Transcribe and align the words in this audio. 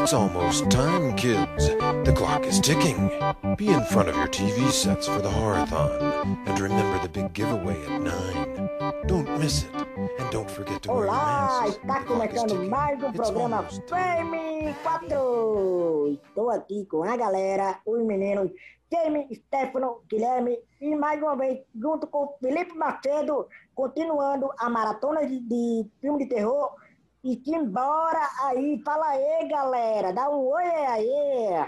It's 0.00 0.14
almost 0.14 0.70
time, 0.70 1.14
kids. 1.14 1.68
The 1.68 2.14
clock 2.16 2.46
is 2.46 2.58
ticking. 2.58 3.10
Be 3.56 3.68
in 3.68 3.84
front 3.84 4.08
of 4.08 4.16
your 4.16 4.28
TV 4.28 4.70
sets 4.70 5.06
for 5.06 5.20
the 5.20 5.28
Horathon. 5.28 6.38
And 6.46 6.58
remember 6.58 7.02
the 7.02 7.08
big 7.10 7.34
giveaway 7.34 7.76
at 7.84 8.00
9. 8.00 9.06
Don't 9.06 9.38
miss 9.38 9.64
it. 9.64 9.74
And 10.18 10.30
don't 10.30 10.50
forget 10.50 10.80
to 10.84 10.92
wear 10.92 11.04
your 11.04 11.08
Olá, 11.10 11.66
está 11.68 12.02
começando 12.04 12.66
mais 12.70 13.02
um 13.02 13.12
programa. 13.12 13.62
Fame 13.88 14.74
4. 14.82 16.18
Estou 16.26 16.48
aqui 16.48 16.86
com 16.86 17.04
a 17.04 17.14
galera, 17.18 17.78
os 17.84 18.02
meninos 18.02 18.50
Jamie, 18.90 19.28
Stefano, 19.34 20.00
Guilherme 20.08 20.58
e 20.80 20.96
mais 20.96 21.22
uma 21.22 21.36
vez 21.36 21.60
junto 21.78 22.06
com 22.06 22.34
Felipe 22.40 22.74
Macedo, 22.74 23.46
continuando 23.74 24.50
a 24.58 24.70
maratona 24.70 25.26
de, 25.26 25.40
de 25.40 25.86
filme 26.00 26.24
de 26.24 26.34
terror. 26.34 26.74
E 27.22 27.38
simbora 27.44 28.30
aí, 28.44 28.80
fala 28.82 29.08
aí 29.08 29.46
galera, 29.46 30.10
dá 30.10 30.30
um 30.30 30.48
oi 30.48 30.64
aí. 30.64 31.66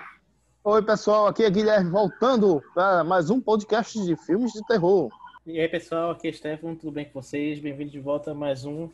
Oi, 0.65 0.83
pessoal, 0.83 1.27
aqui 1.27 1.45
é 1.45 1.51
Guilherme 1.51 1.91
voltando 1.91 2.62
para 2.73 3.05
mais 3.05 3.28
um 3.28 3.38
podcast 3.38 4.02
de 4.02 4.16
filmes 4.16 4.51
de 4.55 4.66
terror. 4.66 5.11
E 5.47 5.61
aí, 5.61 5.69
pessoal, 5.69 6.12
aqui 6.12 6.28
é 6.28 6.33
Stefano, 6.33 6.75
tudo 6.75 6.92
bem 6.92 7.05
com 7.05 7.20
vocês? 7.20 7.59
Bem-vindos 7.59 7.92
de 7.92 8.01
volta 8.01 8.30
a 8.30 8.34
mais 8.34 8.65
um 8.65 8.88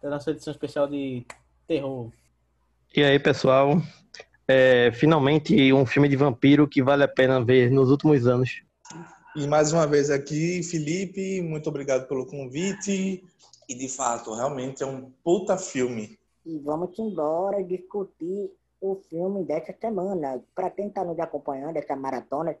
da 0.00 0.08
nossa 0.08 0.30
edição 0.30 0.52
especial 0.52 0.86
de 0.86 1.26
terror. 1.66 2.12
E 2.94 3.02
aí, 3.02 3.18
pessoal? 3.18 3.82
É, 4.46 4.92
finalmente 4.92 5.72
um 5.72 5.84
filme 5.84 6.08
de 6.08 6.14
vampiro 6.14 6.68
que 6.68 6.80
vale 6.80 7.02
a 7.02 7.08
pena 7.08 7.44
ver 7.44 7.72
nos 7.72 7.90
últimos 7.90 8.24
anos. 8.24 8.62
E 9.34 9.48
mais 9.48 9.72
uma 9.72 9.84
vez 9.84 10.10
aqui, 10.10 10.62
Felipe, 10.62 11.42
muito 11.42 11.68
obrigado 11.68 12.06
pelo 12.06 12.24
convite. 12.24 13.24
E 13.68 13.74
de 13.74 13.88
fato, 13.88 14.32
realmente 14.34 14.82
é 14.82 14.86
um 14.86 15.10
puta 15.22 15.58
filme. 15.58 16.18
E 16.46 16.58
vamos 16.60 16.98
embora 16.98 17.62
discutir 17.62 18.50
o 18.80 18.96
filme 19.10 19.44
dessa 19.44 19.74
semana. 19.78 20.42
Para 20.54 20.70
quem 20.70 20.88
está 20.88 21.04
nos 21.04 21.18
acompanhando, 21.18 21.76
essa 21.76 21.94
maratona, 21.94 22.56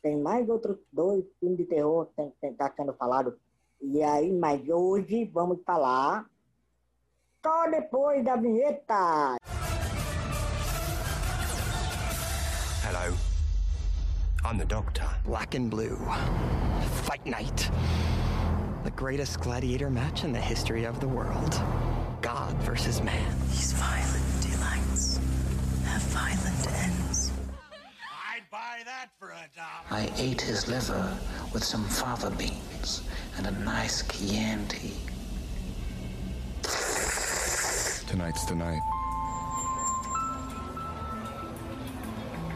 tem 0.00 0.16
mais 0.20 0.48
outros 0.48 0.76
dois 0.92 1.24
filmes 1.40 1.58
de 1.58 1.64
terror 1.64 2.06
que 2.06 2.14
tem- 2.14 2.32
tem- 2.40 2.54
tá 2.54 2.72
sendo 2.76 2.92
falado. 2.94 3.36
E 3.80 4.00
aí, 4.02 4.32
mas 4.32 4.68
hoje 4.68 5.24
vamos 5.24 5.58
falar 5.66 6.26
só 7.44 7.68
depois 7.68 8.24
da 8.24 8.36
vinheta. 8.36 9.36
Hello. 12.84 13.16
I'm 14.44 14.58
the 14.58 14.64
Doctor. 14.64 15.08
Black 15.24 15.56
and 15.56 15.68
blue. 15.70 15.96
Fight 17.04 17.28
night. 17.28 17.70
The 18.84 18.90
greatest 18.90 19.38
gladiator 19.38 19.90
match 19.90 20.24
in 20.24 20.32
the 20.32 20.40
history 20.40 20.84
of 20.84 20.98
the 20.98 21.06
world. 21.06 21.54
God 22.20 22.52
versus 22.62 23.00
man. 23.00 23.32
These 23.50 23.74
violent 23.74 24.42
delights 24.42 25.18
have 25.84 26.02
violent 26.10 26.66
ends. 26.82 27.30
I'd 28.34 28.42
buy 28.50 28.82
that 28.84 29.10
for 29.20 29.30
a 29.30 29.48
dollar. 29.54 29.86
I 29.88 30.10
ate 30.16 30.40
his 30.40 30.66
liver 30.66 31.16
with 31.52 31.62
some 31.62 31.84
fava 31.84 32.30
beans 32.32 33.04
and 33.36 33.46
a 33.46 33.52
nice 33.60 34.02
Chianti. 34.02 34.94
Tonight's 38.08 38.44
the 38.46 38.56
night. 38.56 38.82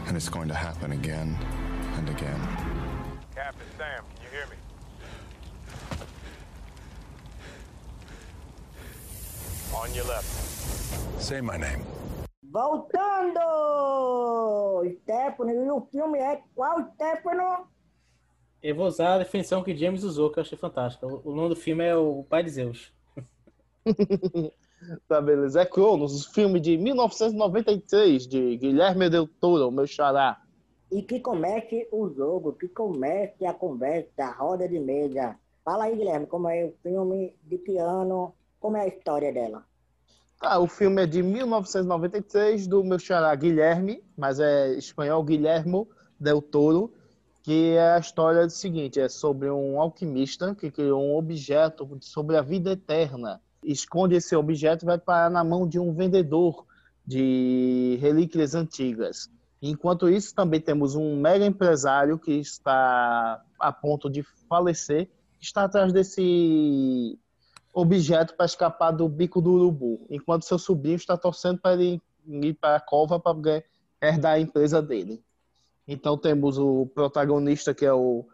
And 0.07 0.17
it's 0.17 0.27
going 0.27 0.49
to 0.49 0.53
happen 0.53 0.91
again 0.91 1.37
and 1.95 2.09
again. 2.09 2.41
Captain 3.33 3.67
Sam, 3.77 4.03
can 4.15 4.25
you 4.25 4.29
hear 4.37 4.47
me? 4.47 4.57
On 9.87 9.95
your 9.95 10.07
left. 10.07 10.27
Say 11.19 11.41
my 11.41 11.57
name. 11.57 11.83
Voltando! 12.43 13.39
Stefano, 15.01 15.51
e 15.51 15.71
o 15.71 15.81
filme 15.91 16.19
é 16.19 16.41
qual, 16.53 16.91
Stefano? 16.93 17.67
Eu 18.61 18.75
vou 18.75 18.87
usar 18.87 19.13
a 19.13 19.19
definição 19.19 19.63
que 19.63 19.75
James 19.75 20.03
usou, 20.03 20.29
que 20.31 20.39
eu 20.39 20.41
achei 20.41 20.57
fantástica. 20.57 21.07
O 21.07 21.33
nome 21.33 21.49
do 21.49 21.55
filme 21.55 21.85
é 21.85 21.95
O 21.95 22.23
Pai 22.23 22.43
de 22.43 22.49
Zeus. 22.49 22.91
Tá, 25.07 25.19
beleza. 25.19 25.61
É 25.61 25.65
Cronos, 25.65 26.27
filme 26.27 26.59
de 26.59 26.77
1993, 26.77 28.27
de 28.27 28.57
Guilherme 28.57 29.09
Del 29.09 29.27
Toro, 29.27 29.71
meu 29.71 29.87
xará. 29.87 30.39
E 30.91 31.01
que 31.01 31.19
comece 31.19 31.87
o 31.91 32.07
jogo, 32.09 32.53
que 32.53 32.67
comece 32.67 33.43
a 33.43 33.55
conversa, 33.55 34.11
a 34.19 34.31
roda 34.31 34.69
de 34.69 34.79
mesa. 34.79 35.35
Fala 35.65 35.85
aí, 35.85 35.95
Guilherme, 35.95 36.27
como 36.27 36.47
é 36.47 36.65
o 36.65 36.75
filme 36.83 37.35
de 37.43 37.57
piano, 37.57 38.35
como 38.59 38.77
é 38.77 38.81
a 38.81 38.87
história 38.87 39.33
dela. 39.33 39.65
Tá, 40.39 40.59
o 40.59 40.67
filme 40.67 41.01
é 41.01 41.07
de 41.07 41.23
1993, 41.23 42.67
do 42.67 42.83
meu 42.83 42.99
xará 42.99 43.33
Guilherme, 43.33 44.03
mas 44.15 44.39
é 44.39 44.71
espanhol 44.75 45.23
Guilhermo 45.23 45.89
Del 46.19 46.43
Toro, 46.43 46.93
que 47.41 47.71
é 47.71 47.93
a 47.93 47.97
história 47.97 48.45
do 48.45 48.51
seguinte, 48.51 48.99
é 48.99 49.09
sobre 49.09 49.49
um 49.49 49.81
alquimista 49.81 50.53
que 50.53 50.69
criou 50.69 51.01
um 51.01 51.17
objeto 51.17 51.89
sobre 52.01 52.37
a 52.37 52.41
vida 52.43 52.73
eterna. 52.73 53.41
Esconde 53.63 54.15
esse 54.15 54.35
objeto 54.35 54.83
e 54.83 54.85
vai 54.85 54.99
parar 54.99 55.31
na 55.31 55.43
mão 55.43 55.67
de 55.67 55.79
um 55.79 55.91
vendedor 55.91 56.67
de 57.03 57.97
relíquias 57.99 58.53
antigas. 58.53 59.31
Enquanto 59.59 60.07
isso, 60.07 60.35
também 60.35 60.61
temos 60.61 60.93
um 60.93 61.19
mega 61.19 61.45
empresário 61.45 62.19
que 62.19 62.33
está 62.33 63.41
a 63.59 63.71
ponto 63.71 64.07
de 64.07 64.21
falecer, 64.47 65.09
está 65.41 65.63
atrás 65.63 65.91
desse 65.91 67.17
objeto 67.79 68.35
para 68.35 68.47
escapar 68.47 68.89
do 68.89 69.07
bico 69.07 69.39
do 69.39 69.51
urubu, 69.51 70.07
enquanto 70.09 70.45
seu 70.45 70.57
sobrinho 70.57 70.95
está 70.95 71.15
torcendo 71.15 71.59
para 71.59 71.73
ele 71.73 72.01
ir 72.25 72.55
para 72.55 72.77
a 72.77 72.79
cova 72.79 73.19
para 73.19 73.63
herdar 74.01 74.33
a 74.33 74.39
empresa 74.39 74.81
dele. 74.81 75.23
Então 75.87 76.17
temos 76.17 76.57
o 76.57 76.87
protagonista 76.87 77.75
que 77.75 77.85
é 77.85 77.93
o 77.93 78.25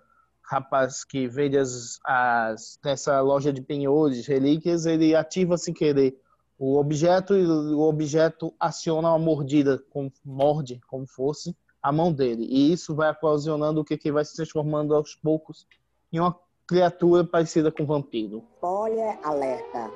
rapaz 0.42 1.04
que 1.04 1.28
vende 1.28 1.58
as, 1.58 2.00
as 2.06 2.80
loja 3.22 3.52
de 3.52 3.62
penhores, 3.62 4.26
relíquias, 4.26 4.86
ele 4.86 5.14
ativa 5.14 5.58
sem 5.58 5.74
querer 5.74 6.18
o 6.58 6.78
objeto 6.78 7.36
e 7.36 7.46
o 7.46 7.82
objeto 7.82 8.54
aciona 8.58 9.10
uma 9.10 9.20
mordida, 9.20 9.84
como, 9.90 10.12
morde 10.24 10.80
como 10.88 11.06
fosse 11.06 11.54
a 11.82 11.92
mão 11.92 12.14
dele. 12.14 12.46
E 12.50 12.72
isso 12.72 12.96
vai 12.96 13.12
ocasionando 13.12 13.82
o 13.82 13.84
que, 13.84 13.98
que 13.98 14.10
vai 14.10 14.24
se 14.24 14.38
transformando 14.38 14.96
aos 14.96 15.16
poucos 15.16 15.68
em 16.14 16.20
uma 16.22 16.40
criatura 16.68 17.24
parecida 17.26 17.72
com 17.72 17.84
um 17.84 17.86
vampiro. 17.86 18.44
Spoiler 18.56 19.18
alerta. 19.24 19.92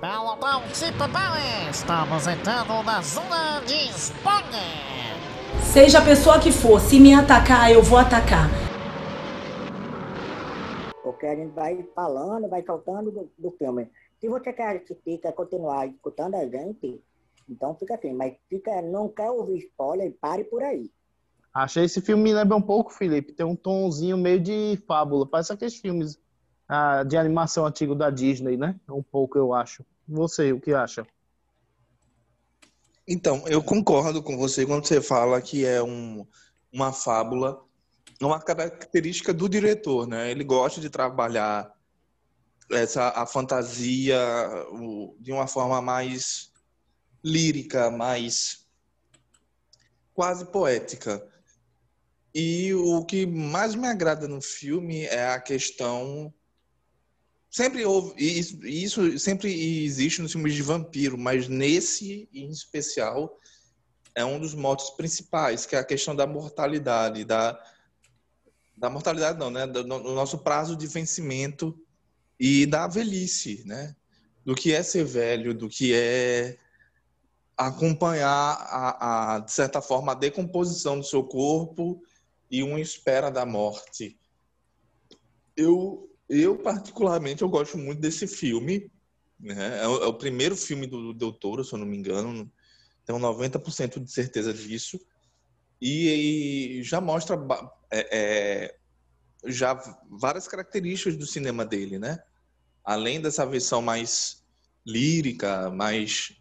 Pelotão 0.00 0.62
tipo 0.72 1.08
Bale, 1.08 1.70
estamos 1.70 2.26
entrando 2.26 2.82
na 2.84 3.02
zona 3.02 3.60
de 3.66 3.90
spoiler. 3.90 5.18
Seja 5.72 5.98
a 5.98 6.04
pessoa 6.04 6.38
que 6.38 6.52
for, 6.52 6.80
se 6.80 7.00
me 7.00 7.14
atacar, 7.14 7.72
eu 7.72 7.82
vou 7.82 7.98
atacar. 7.98 8.48
Porque 11.02 11.26
a 11.26 11.34
gente 11.34 11.52
vai 11.52 11.82
falando, 11.94 12.48
vai 12.48 12.62
soltando 12.64 13.10
do, 13.10 13.30
do 13.36 13.50
filme. 13.58 13.90
Se 14.20 14.28
você 14.28 14.52
quer 14.52 14.76
assistir, 14.76 15.18
quer 15.18 15.32
continuar 15.32 15.86
escutando 15.88 16.36
a 16.36 16.46
gente, 16.46 17.02
então 17.48 17.74
fica 17.74 17.94
assim. 17.94 18.12
Mas 18.12 18.34
fica, 18.48 18.80
não 18.82 19.08
quer 19.08 19.30
ouvir 19.30 19.58
spoiler, 19.58 20.14
pare 20.20 20.44
por 20.44 20.62
aí. 20.62 20.88
Achei 21.64 21.84
esse 21.84 22.00
filme 22.00 22.22
me 22.22 22.32
lembra 22.32 22.56
um 22.56 22.62
pouco, 22.62 22.92
Felipe. 22.92 23.32
Tem 23.32 23.44
um 23.44 23.56
tomzinho 23.56 24.16
meio 24.16 24.38
de 24.38 24.80
fábula. 24.86 25.26
Parece 25.26 25.52
aqueles 25.52 25.74
filmes 25.74 26.16
ah, 26.68 27.02
de 27.02 27.16
animação 27.16 27.66
antigo 27.66 27.96
da 27.96 28.10
Disney, 28.10 28.56
né? 28.56 28.78
Um 28.88 29.02
pouco, 29.02 29.36
eu 29.36 29.52
acho. 29.52 29.84
Você, 30.06 30.52
o 30.52 30.60
que 30.60 30.72
acha? 30.72 31.04
Então, 33.08 33.42
eu 33.48 33.60
concordo 33.60 34.22
com 34.22 34.36
você 34.36 34.64
quando 34.64 34.86
você 34.86 35.00
fala 35.00 35.42
que 35.42 35.66
é 35.66 35.82
um, 35.82 36.24
uma 36.72 36.92
fábula, 36.92 37.60
uma 38.22 38.38
característica 38.40 39.34
do 39.34 39.48
diretor, 39.48 40.06
né? 40.06 40.30
Ele 40.30 40.44
gosta 40.44 40.80
de 40.80 40.88
trabalhar 40.88 41.72
essa 42.70 43.08
a 43.20 43.26
fantasia 43.26 44.16
o- 44.70 45.16
de 45.18 45.32
uma 45.32 45.48
forma 45.48 45.82
mais 45.82 46.52
lírica, 47.24 47.90
mais 47.90 48.64
quase 50.14 50.44
poética. 50.52 51.27
E 52.34 52.74
o 52.74 53.04
que 53.04 53.26
mais 53.26 53.74
me 53.74 53.86
agrada 53.86 54.28
no 54.28 54.40
filme 54.40 55.04
é 55.04 55.28
a 55.28 55.40
questão 55.40 56.32
sempre 57.50 57.84
houve 57.84 58.14
isso, 58.18 58.66
isso 58.66 59.18
sempre 59.18 59.84
existe 59.84 60.20
nos 60.20 60.32
filmes 60.32 60.54
de 60.54 60.62
vampiro, 60.62 61.16
mas 61.16 61.48
nesse 61.48 62.28
em 62.32 62.50
especial 62.50 63.38
é 64.14 64.24
um 64.24 64.38
dos 64.38 64.54
motos 64.54 64.90
principais, 64.90 65.64
que 65.64 65.74
é 65.74 65.78
a 65.78 65.84
questão 65.84 66.14
da 66.14 66.26
mortalidade, 66.26 67.24
da 67.24 67.58
da 68.76 68.88
mortalidade 68.88 69.38
não, 69.38 69.50
né, 69.50 69.66
do, 69.66 69.82
do 69.82 70.14
nosso 70.14 70.38
prazo 70.38 70.76
de 70.76 70.86
vencimento 70.86 71.76
e 72.38 72.64
da 72.64 72.86
velhice, 72.86 73.64
né? 73.66 73.96
Do 74.44 74.54
que 74.54 74.72
é 74.72 74.84
ser 74.84 75.04
velho, 75.04 75.52
do 75.52 75.68
que 75.68 75.92
é 75.92 76.56
acompanhar 77.56 78.28
a, 78.30 79.34
a 79.34 79.38
de 79.40 79.50
certa 79.50 79.82
forma 79.82 80.12
a 80.12 80.14
decomposição 80.14 80.96
do 80.96 81.04
seu 81.04 81.24
corpo 81.24 82.00
e 82.50 82.62
uma 82.62 82.80
espera 82.80 83.30
da 83.30 83.44
morte. 83.44 84.18
Eu 85.56 86.08
eu 86.28 86.58
particularmente 86.58 87.42
eu 87.42 87.48
gosto 87.48 87.78
muito 87.78 88.00
desse 88.00 88.26
filme, 88.26 88.90
né? 89.40 89.82
É 89.82 89.88
o, 89.88 90.04
é 90.04 90.06
o 90.06 90.14
primeiro 90.14 90.56
filme 90.56 90.86
do 90.86 91.14
Del 91.14 91.32
Toro, 91.32 91.64
se 91.64 91.72
eu 91.72 91.78
não 91.78 91.86
me 91.86 91.96
engano. 91.96 92.50
tenho 93.04 93.18
90% 93.18 94.02
de 94.02 94.12
certeza 94.12 94.52
disso. 94.52 95.00
E, 95.80 96.78
e 96.78 96.82
já 96.82 97.00
mostra 97.00 97.38
é, 97.90 98.08
é, 98.18 98.78
já 99.46 99.74
várias 100.10 100.48
características 100.48 101.16
do 101.16 101.26
cinema 101.26 101.64
dele, 101.64 101.98
né? 101.98 102.18
Além 102.84 103.20
dessa 103.20 103.46
versão 103.46 103.80
mais 103.80 104.44
lírica, 104.86 105.70
mais 105.70 106.32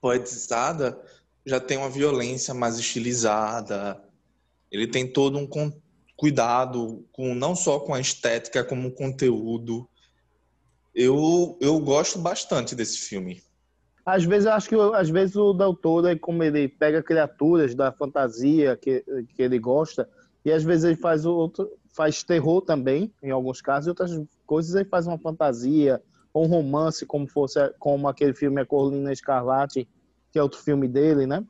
poetizada, 0.00 1.00
já 1.46 1.58
tem 1.58 1.78
uma 1.78 1.88
violência 1.90 2.52
mais 2.52 2.78
estilizada. 2.78 4.02
Ele 4.70 4.86
tem 4.86 5.10
todo 5.10 5.38
um 5.38 5.48
cuidado 6.16 7.06
com 7.12 7.34
não 7.34 7.54
só 7.54 7.78
com 7.78 7.94
a 7.94 8.00
estética, 8.00 8.64
como 8.64 8.88
o 8.88 8.94
conteúdo. 8.94 9.88
Eu, 10.94 11.56
eu 11.60 11.78
gosto 11.78 12.18
bastante 12.18 12.74
desse 12.74 12.98
filme. 12.98 13.42
Às 14.04 14.24
vezes 14.24 14.46
eu 14.46 14.52
acho 14.52 14.68
que 14.68 14.74
às 14.74 15.10
vezes 15.10 15.36
o 15.36 15.52
Del 15.52 15.74
Toro, 15.74 16.18
como 16.18 16.42
ele 16.42 16.66
pega 16.66 17.02
criaturas 17.02 17.74
da 17.74 17.92
fantasia 17.92 18.76
que, 18.76 19.04
que 19.34 19.42
ele 19.42 19.58
gosta, 19.58 20.08
e 20.44 20.50
às 20.50 20.64
vezes 20.64 20.84
ele 20.84 20.96
faz 20.96 21.26
outro, 21.26 21.70
faz 21.94 22.22
terror 22.22 22.62
também, 22.62 23.12
em 23.22 23.30
alguns 23.30 23.60
casos, 23.60 23.86
e 23.86 23.90
outras 23.90 24.10
coisas 24.46 24.74
ele 24.74 24.88
faz 24.88 25.06
uma 25.06 25.18
fantasia 25.18 26.02
ou 26.32 26.46
um 26.46 26.48
romance, 26.48 27.04
como 27.04 27.28
fosse 27.28 27.58
como 27.78 28.08
aquele 28.08 28.32
filme 28.32 28.60
A 28.60 28.66
Corlina 28.66 29.12
Escarlate, 29.12 29.86
que 30.32 30.38
é 30.38 30.42
outro 30.42 30.60
filme 30.60 30.88
dele, 30.88 31.26
né? 31.26 31.44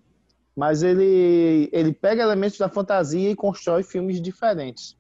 Mas 0.59 0.83
ele 0.83 1.69
ele 1.73 1.93
pega 1.93 2.21
elementos 2.21 2.59
da 2.59 2.69
fantasia 2.69 3.31
e 3.31 3.37
constrói 3.37 3.85
filmes 3.85 4.21
diferentes. 4.21 4.97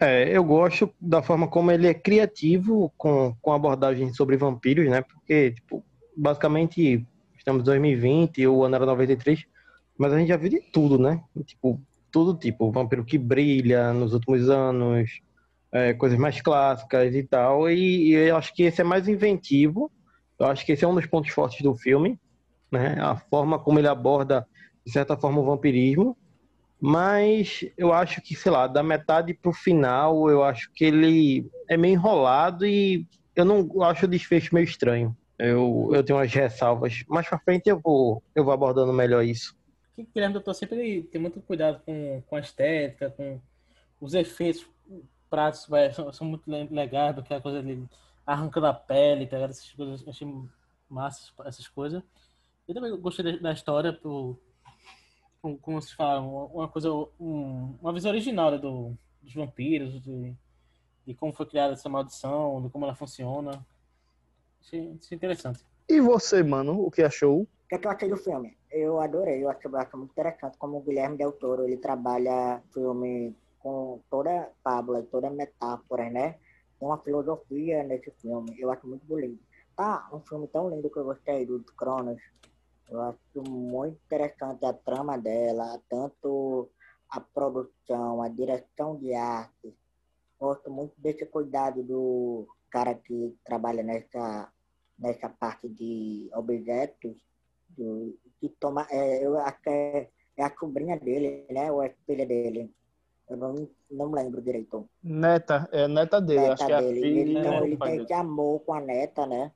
É, 0.00 0.28
eu 0.28 0.44
gosto 0.44 0.88
da 1.00 1.20
forma 1.20 1.48
como 1.48 1.72
ele 1.72 1.88
é 1.88 1.92
criativo 1.92 2.92
com, 2.96 3.34
com 3.42 3.52
abordagem 3.52 4.14
sobre 4.14 4.36
vampiros, 4.36 4.88
né? 4.88 5.02
Porque, 5.02 5.50
tipo, 5.50 5.84
basicamente, 6.16 7.04
estamos 7.36 7.62
em 7.62 7.64
2020, 7.64 8.46
o 8.46 8.62
ano 8.62 8.76
era 8.76 8.86
93, 8.86 9.44
mas 9.98 10.12
a 10.12 10.18
gente 10.18 10.28
já 10.28 10.36
viu 10.36 10.50
de 10.50 10.60
tudo, 10.60 10.96
né? 10.96 11.20
Tipo, 11.44 11.80
todo 12.12 12.38
tipo, 12.38 12.70
vampiro 12.70 13.04
que 13.04 13.18
brilha 13.18 13.92
nos 13.92 14.14
últimos 14.14 14.48
anos, 14.48 15.10
é, 15.72 15.92
coisas 15.92 16.16
mais 16.16 16.40
clássicas 16.40 17.12
e 17.16 17.24
tal, 17.24 17.68
e, 17.68 18.10
e 18.10 18.14
eu 18.14 18.36
acho 18.36 18.54
que 18.54 18.62
esse 18.62 18.80
é 18.80 18.84
mais 18.84 19.08
inventivo, 19.08 19.90
eu 20.38 20.46
acho 20.46 20.64
que 20.64 20.70
esse 20.70 20.84
é 20.84 20.88
um 20.88 20.94
dos 20.94 21.06
pontos 21.06 21.32
fortes 21.32 21.60
do 21.62 21.74
filme, 21.74 22.16
né? 22.70 22.96
A 23.00 23.16
forma 23.16 23.58
como 23.58 23.78
ele 23.78 23.88
aborda, 23.88 24.46
de 24.84 24.92
certa 24.92 25.16
forma, 25.16 25.40
o 25.40 25.44
vampirismo, 25.44 26.16
mas 26.80 27.64
eu 27.78 27.92
acho 27.92 28.20
que, 28.20 28.34
sei 28.34 28.50
lá, 28.50 28.66
da 28.66 28.82
metade 28.82 29.32
pro 29.34 29.52
final, 29.52 30.28
eu 30.28 30.42
acho 30.42 30.70
que 30.74 30.84
ele 30.84 31.48
é 31.68 31.76
meio 31.76 31.94
enrolado 31.94 32.66
e 32.66 33.06
eu 33.36 33.44
não 33.44 33.68
eu 33.74 33.82
acho 33.84 34.06
o 34.06 34.08
desfecho 34.08 34.54
meio 34.54 34.64
estranho. 34.64 35.16
Eu, 35.38 35.90
eu 35.92 36.02
tenho 36.04 36.18
umas 36.18 36.32
ressalvas. 36.32 37.04
Mais 37.08 37.28
pra 37.28 37.38
frente 37.38 37.68
eu 37.68 37.80
vou, 37.80 38.22
eu 38.34 38.44
vou 38.44 38.52
abordando 38.52 38.92
melhor 38.92 39.24
isso. 39.24 39.56
que 39.94 40.02
Guilherme 40.04 40.34
Doutor 40.34 40.54
sempre 40.54 41.02
tem 41.04 41.20
muito 41.20 41.40
cuidado 41.40 41.80
com, 41.84 42.22
com 42.26 42.36
a 42.36 42.40
estética, 42.40 43.10
com 43.10 43.40
os 44.00 44.14
efeitos 44.14 44.66
práticos, 45.30 45.68
são, 46.16 46.26
muito 46.26 46.50
le- 46.50 46.68
legais, 46.70 47.16
aquela 47.16 47.40
coisa 47.40 47.62
dele 47.62 47.88
arrancando 48.26 48.66
a 48.66 48.74
pele, 48.74 49.26
tá? 49.26 49.38
Essas 49.38 49.70
coisas, 49.72 50.06
achei 50.06 50.28
massa 50.88 51.32
essas 51.44 51.66
coisas. 51.68 52.02
Eu 52.68 52.74
também 52.74 52.96
gostei 53.00 53.38
da 53.40 53.52
história, 53.52 53.92
pro, 53.92 54.38
como, 55.42 55.58
como 55.58 55.82
vocês 55.82 55.92
falaram, 55.92 56.46
uma 56.46 56.68
coisa, 56.68 56.90
um- 57.20 57.76
uma 57.82 57.92
visão 57.92 58.12
original 58.12 58.52
né, 58.52 58.58
do, 58.58 58.96
dos 59.20 59.34
vampiros, 59.34 60.00
de, 60.00 60.32
de 61.04 61.14
como 61.14 61.32
foi 61.34 61.44
criada 61.46 61.72
essa 61.74 61.88
maldição, 61.88 62.62
de 62.62 62.70
como 62.70 62.84
ela 62.84 62.94
funciona. 62.94 63.66
Achei, 64.60 64.96
achei 65.02 65.16
interessante. 65.16 65.66
E 65.88 66.00
você, 66.00 66.42
mano, 66.44 66.80
o 66.80 66.90
que 66.90 67.02
achou? 67.02 67.42
O 67.42 67.48
que, 67.68 67.74
é 67.74 67.78
que 67.78 67.86
eu 67.86 67.90
achei 67.90 68.08
do 68.08 68.16
filme? 68.16 68.56
Eu 68.70 69.00
adorei, 69.00 69.42
eu 69.42 69.50
acho, 69.50 69.66
eu 69.66 69.76
acho 69.76 69.96
muito 69.96 70.12
interessante 70.12 70.56
como 70.56 70.78
o 70.78 70.82
Guilherme 70.82 71.16
Del 71.18 71.32
Toro, 71.32 71.64
ele 71.64 71.76
trabalha 71.76 72.62
filme 72.72 73.36
com 73.58 74.00
toda 74.08 74.50
fábula, 74.62 75.02
toda 75.02 75.28
metáfora, 75.28 76.08
né? 76.08 76.38
Tem 76.78 76.88
uma 76.88 76.98
filosofia 76.98 77.82
nesse 77.82 78.10
filme, 78.12 78.54
eu 78.58 78.70
acho 78.70 78.86
muito 78.86 79.04
bonito. 79.04 79.38
Tá, 79.76 80.08
um 80.12 80.20
filme 80.20 80.46
tão 80.48 80.68
lindo 80.70 80.88
que 80.90 80.98
eu 80.98 81.04
gostei, 81.04 81.46
do 81.46 81.60
Cronos. 81.76 82.20
Eu 82.92 83.00
acho 83.00 83.50
muito 83.50 83.98
interessante 84.04 84.66
a 84.66 84.72
trama 84.74 85.16
dela, 85.16 85.80
tanto 85.88 86.68
a 87.08 87.18
produção, 87.20 88.20
a 88.20 88.28
direção 88.28 88.96
de 88.98 89.14
arte. 89.14 89.74
Gosto 90.38 90.70
muito 90.70 90.92
desse 90.98 91.24
cuidado 91.24 91.82
do 91.82 92.46
cara 92.70 92.94
que 92.94 93.34
trabalha 93.46 93.82
nessa, 93.82 94.52
nessa 94.98 95.30
parte 95.30 95.70
de 95.70 96.28
objetos, 96.34 97.16
do, 97.70 98.14
que 98.38 98.50
toma, 98.60 98.86
é, 98.90 99.24
eu 99.24 99.38
acho 99.38 99.62
que 99.62 99.70
é, 99.70 100.10
é 100.36 100.44
a 100.44 100.54
sobrinha 100.54 100.98
dele, 100.98 101.46
né? 101.50 101.72
Ou 101.72 101.82
é 101.82 101.86
a 101.86 101.94
filha 102.04 102.26
dele. 102.26 102.70
Eu 103.26 103.38
não, 103.38 103.68
não 103.90 104.10
lembro 104.10 104.42
direito. 104.42 104.86
Neta, 105.02 105.66
é 105.72 105.88
neta 105.88 106.20
dele, 106.20 106.40
Neta 106.40 106.52
acho 106.52 106.66
que 106.66 106.72
é 106.72 106.74
a 106.74 106.80
dele. 106.82 107.00
filha. 107.00 107.20
Ele, 107.20 107.38
então, 107.38 107.64
ele 107.64 107.70
do 107.70 107.78
pai 107.78 107.88
tem 107.88 107.96
dele. 107.96 108.04
esse 108.04 108.12
amor 108.12 108.60
com 108.60 108.74
a 108.74 108.80
neta, 108.82 109.26
né? 109.26 109.50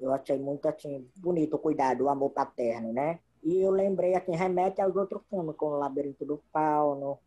Eu 0.00 0.12
achei 0.12 0.38
muito, 0.38 0.66
assim, 0.66 1.06
bonito 1.16 1.54
o 1.54 1.58
cuidado, 1.58 2.04
o 2.04 2.08
amor 2.08 2.30
paterno, 2.30 2.92
né? 2.92 3.20
E 3.42 3.58
eu 3.60 3.70
lembrei, 3.70 4.14
assim, 4.14 4.32
remete 4.32 4.80
aos 4.80 4.96
outros 4.96 5.22
filmes, 5.28 5.56
como 5.56 5.76
Labirinto 5.76 6.24
do 6.24 6.42
Fauno, 6.52 7.18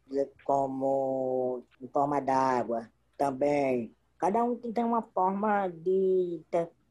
como 0.43 1.63
Em 1.81 1.87
Forma 1.87 2.19
d'Água, 2.19 2.89
também. 3.17 3.95
Cada 4.17 4.43
um 4.43 4.55
tem 4.55 4.83
uma 4.83 5.01
forma 5.01 5.67
de, 5.67 6.41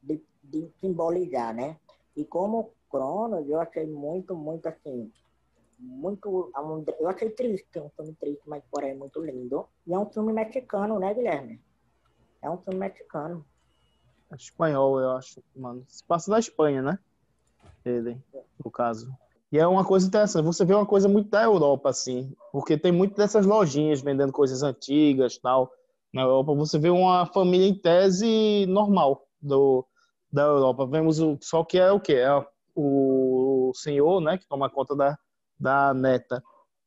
de, 0.03 0.23
de 0.43 0.71
simbolizar, 0.81 1.55
né? 1.55 1.77
E 2.17 2.25
como 2.25 2.71
Cronos, 2.91 3.49
eu 3.49 3.61
achei 3.61 3.87
muito, 3.87 4.37
muito, 4.37 4.67
assim, 4.67 5.11
muito... 5.79 6.53
Eu 7.01 7.09
achei 7.09 7.31
triste, 7.31 7.79
é 7.79 7.81
um 7.81 7.91
filme 7.91 8.15
triste, 8.15 8.43
mas 8.47 8.63
porém 8.71 8.95
muito 8.95 9.21
lindo. 9.21 9.67
E 9.87 9.95
é 9.95 9.99
um 9.99 10.07
filme 10.07 10.33
mexicano, 10.33 10.99
né, 10.99 11.15
Guilherme? 11.15 11.61
É 12.43 12.51
um 12.51 12.59
filme 12.59 12.79
mexicano. 12.79 13.45
Espanhol, 14.37 15.01
eu 15.01 15.13
acho, 15.13 15.43
mano. 15.55 15.85
Se 15.89 16.05
passa 16.05 16.31
na 16.31 16.39
Espanha, 16.39 16.83
né? 16.83 16.99
Ele, 17.85 18.17
no 18.65 18.71
caso. 18.71 19.13
E 19.51 19.59
é 19.59 19.67
uma 19.67 19.85
coisa 19.85 20.07
interessante. 20.07 20.45
Você 20.45 20.65
vê 20.65 20.75
uma 20.75 20.87
coisa 20.87 21.09
muito 21.09 21.29
da 21.29 21.43
Europa, 21.43 21.91
assim, 21.91 22.35
porque 22.51 22.79
tem 22.79 22.91
muito 22.93 23.17
dessas 23.17 23.45
lojinhas 23.45 24.01
vendendo 24.01 24.33
coisas 24.33 24.63
antigas, 24.63 25.37
tal. 25.39 25.71
Na 26.13 26.23
Europa, 26.23 26.55
você 26.55 26.79
vê 26.79 26.91
uma 26.91 27.27
família 27.27 27.67
em 27.67 27.75
tese 27.75 28.67
normal 28.67 29.27
do 29.41 29.85
da 30.33 30.45
Europa. 30.45 30.87
Vemos 30.87 31.21
o 31.21 31.37
só 31.41 31.63
que 31.65 31.79
é 31.79 31.93
o 31.93 32.01
quê? 32.01 32.15
É 32.15 32.47
o 32.75 33.73
senhor, 33.75 34.21
né, 34.21 34.39
que 34.39 34.49
toma 34.49 34.71
conta 34.71 34.97
da 34.97 35.19
da 35.61 35.95
neta. 35.95 36.43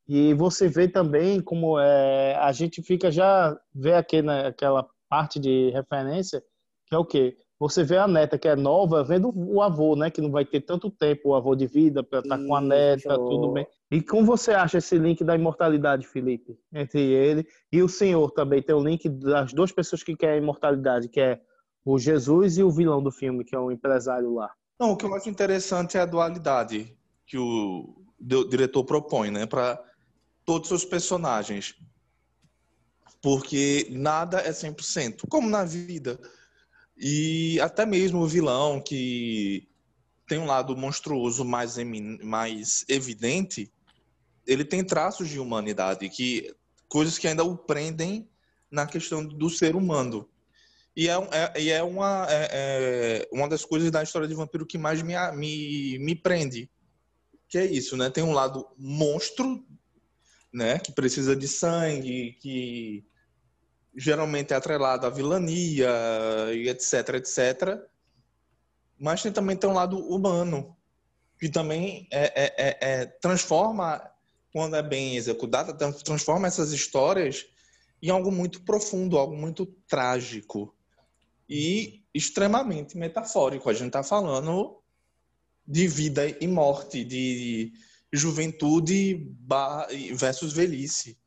E 0.07 0.33
você 0.33 0.67
vê 0.67 0.87
também 0.87 1.41
como 1.41 1.79
é, 1.79 2.35
a 2.35 2.51
gente 2.51 2.81
fica 2.81 3.11
já 3.11 3.55
vê 3.73 3.93
aqui 3.93 4.21
naquela 4.21 4.87
parte 5.07 5.39
de 5.39 5.69
referência 5.71 6.43
que 6.85 6.95
é 6.95 6.97
o 6.97 7.05
quê? 7.05 7.37
Você 7.57 7.83
vê 7.83 7.97
a 7.97 8.07
neta 8.07 8.37
que 8.37 8.47
é 8.47 8.55
nova, 8.55 9.03
vendo 9.03 9.31
o 9.33 9.61
avô, 9.61 9.95
né? 9.95 10.11
Que 10.11 10.19
não 10.21 10.29
vai 10.29 10.43
ter 10.43 10.61
tanto 10.61 10.91
tempo, 10.91 11.29
o 11.29 11.35
avô 11.35 11.55
de 11.55 11.65
vida, 11.67 12.03
para 12.03 12.19
estar 12.19 12.37
com 12.37 12.55
a 12.55 12.59
neta, 12.59 13.15
tudo 13.15 13.53
bem. 13.53 13.65
E 13.89 14.01
como 14.01 14.25
você 14.25 14.51
acha 14.51 14.79
esse 14.79 14.97
link 14.97 15.23
da 15.23 15.35
imortalidade, 15.35 16.05
Felipe? 16.05 16.59
Entre 16.73 17.01
ele 17.01 17.47
e 17.71 17.81
o 17.81 17.87
senhor 17.87 18.31
também 18.31 18.61
tem 18.61 18.75
o 18.75 18.83
link 18.83 19.07
das 19.07 19.53
duas 19.53 19.71
pessoas 19.71 20.03
que 20.03 20.15
querem 20.15 20.35
a 20.35 20.41
imortalidade, 20.41 21.07
que 21.07 21.21
é 21.21 21.39
o 21.85 21.97
Jesus 21.97 22.57
e 22.57 22.63
o 22.63 22.71
vilão 22.71 23.01
do 23.01 23.11
filme, 23.11 23.45
que 23.45 23.55
é 23.55 23.59
o 23.59 23.71
empresário 23.71 24.33
lá. 24.33 24.51
Não, 24.79 24.91
o 24.91 24.97
que 24.97 25.05
eu 25.05 25.13
acho 25.13 25.29
interessante 25.29 25.97
é 25.97 26.01
a 26.01 26.05
dualidade 26.05 26.97
que 27.25 27.37
o 27.37 27.95
diretor 28.49 28.83
propõe, 28.83 29.31
né, 29.31 29.45
para 29.45 29.81
todos 30.43 30.71
os 30.71 30.83
personagens. 30.83 31.75
Porque 33.21 33.87
nada 33.91 34.39
é 34.39 34.51
100%, 34.51 35.27
como 35.29 35.49
na 35.49 35.63
vida. 35.63 36.19
E 36.97 37.59
até 37.59 37.85
mesmo 37.85 38.19
o 38.19 38.27
vilão, 38.27 38.79
que 38.79 39.67
tem 40.27 40.39
um 40.39 40.45
lado 40.45 40.75
monstruoso 40.75 41.43
mais, 41.43 41.75
mais 42.23 42.85
evidente, 42.87 43.71
ele 44.47 44.63
tem 44.63 44.83
traços 44.83 45.29
de 45.29 45.39
humanidade, 45.39 46.09
que 46.09 46.55
coisas 46.87 47.17
que 47.17 47.27
ainda 47.27 47.43
o 47.43 47.57
prendem 47.57 48.27
na 48.71 48.85
questão 48.85 49.25
do 49.25 49.49
ser 49.49 49.75
humano. 49.75 50.29
E 50.95 51.09
é, 51.09 51.13
é- 51.55 51.67
é 51.69 51.83
uma, 51.83 52.25
é- 52.29 52.49
é 52.51 53.29
uma 53.31 53.49
das 53.49 53.65
coisas 53.65 53.91
da 53.91 54.01
história 54.01 54.27
de 54.27 54.33
vampiro 54.33 54.65
que 54.65 54.77
mais 54.77 55.01
me, 55.01 55.13
me, 55.33 55.99
me 55.99 56.15
prende. 56.15 56.69
Que 57.49 57.57
é 57.57 57.65
isso, 57.65 57.97
né? 57.97 58.09
Tem 58.09 58.23
um 58.23 58.31
lado 58.31 58.65
monstro, 58.77 59.63
né? 60.53 60.79
Que 60.79 60.91
precisa 60.93 61.35
de 61.35 61.47
sangue, 61.47 62.37
que 62.41 63.05
geralmente 63.95 64.53
é 64.53 64.55
atrelado 64.55 65.05
à 65.05 65.09
vilania 65.09 65.89
e 66.53 66.67
etc, 66.69 67.15
etc. 67.15 67.81
Mas 68.99 69.21
tem 69.21 69.31
também 69.31 69.55
tem 69.55 69.69
um 69.69 69.73
lado 69.73 69.97
humano, 69.97 70.75
que 71.39 71.49
também 71.49 72.07
é, 72.11 72.43
é- 72.43 72.55
é- 72.57 72.77
é- 72.81 73.05
transforma, 73.05 74.01
quando 74.51 74.75
é 74.75 74.83
bem 74.83 75.15
executado, 75.15 75.77
trans- 75.77 76.03
transforma 76.03 76.47
essas 76.47 76.71
histórias 76.71 77.45
em 78.01 78.09
algo 78.09 78.31
muito 78.31 78.61
profundo, 78.61 79.17
algo 79.17 79.35
muito 79.35 79.65
trágico 79.87 80.75
e 81.49 82.03
extremamente 82.13 82.97
metafórico. 82.97 83.69
A 83.69 83.73
gente 83.73 83.87
está 83.87 84.03
falando 84.03 84.81
de 85.67 85.87
vida 85.87 86.27
e 86.27 86.47
morte, 86.47 87.03
de 87.03 87.73
juventude 88.11 89.35
versus 90.13 90.53
velhice. 90.53 91.17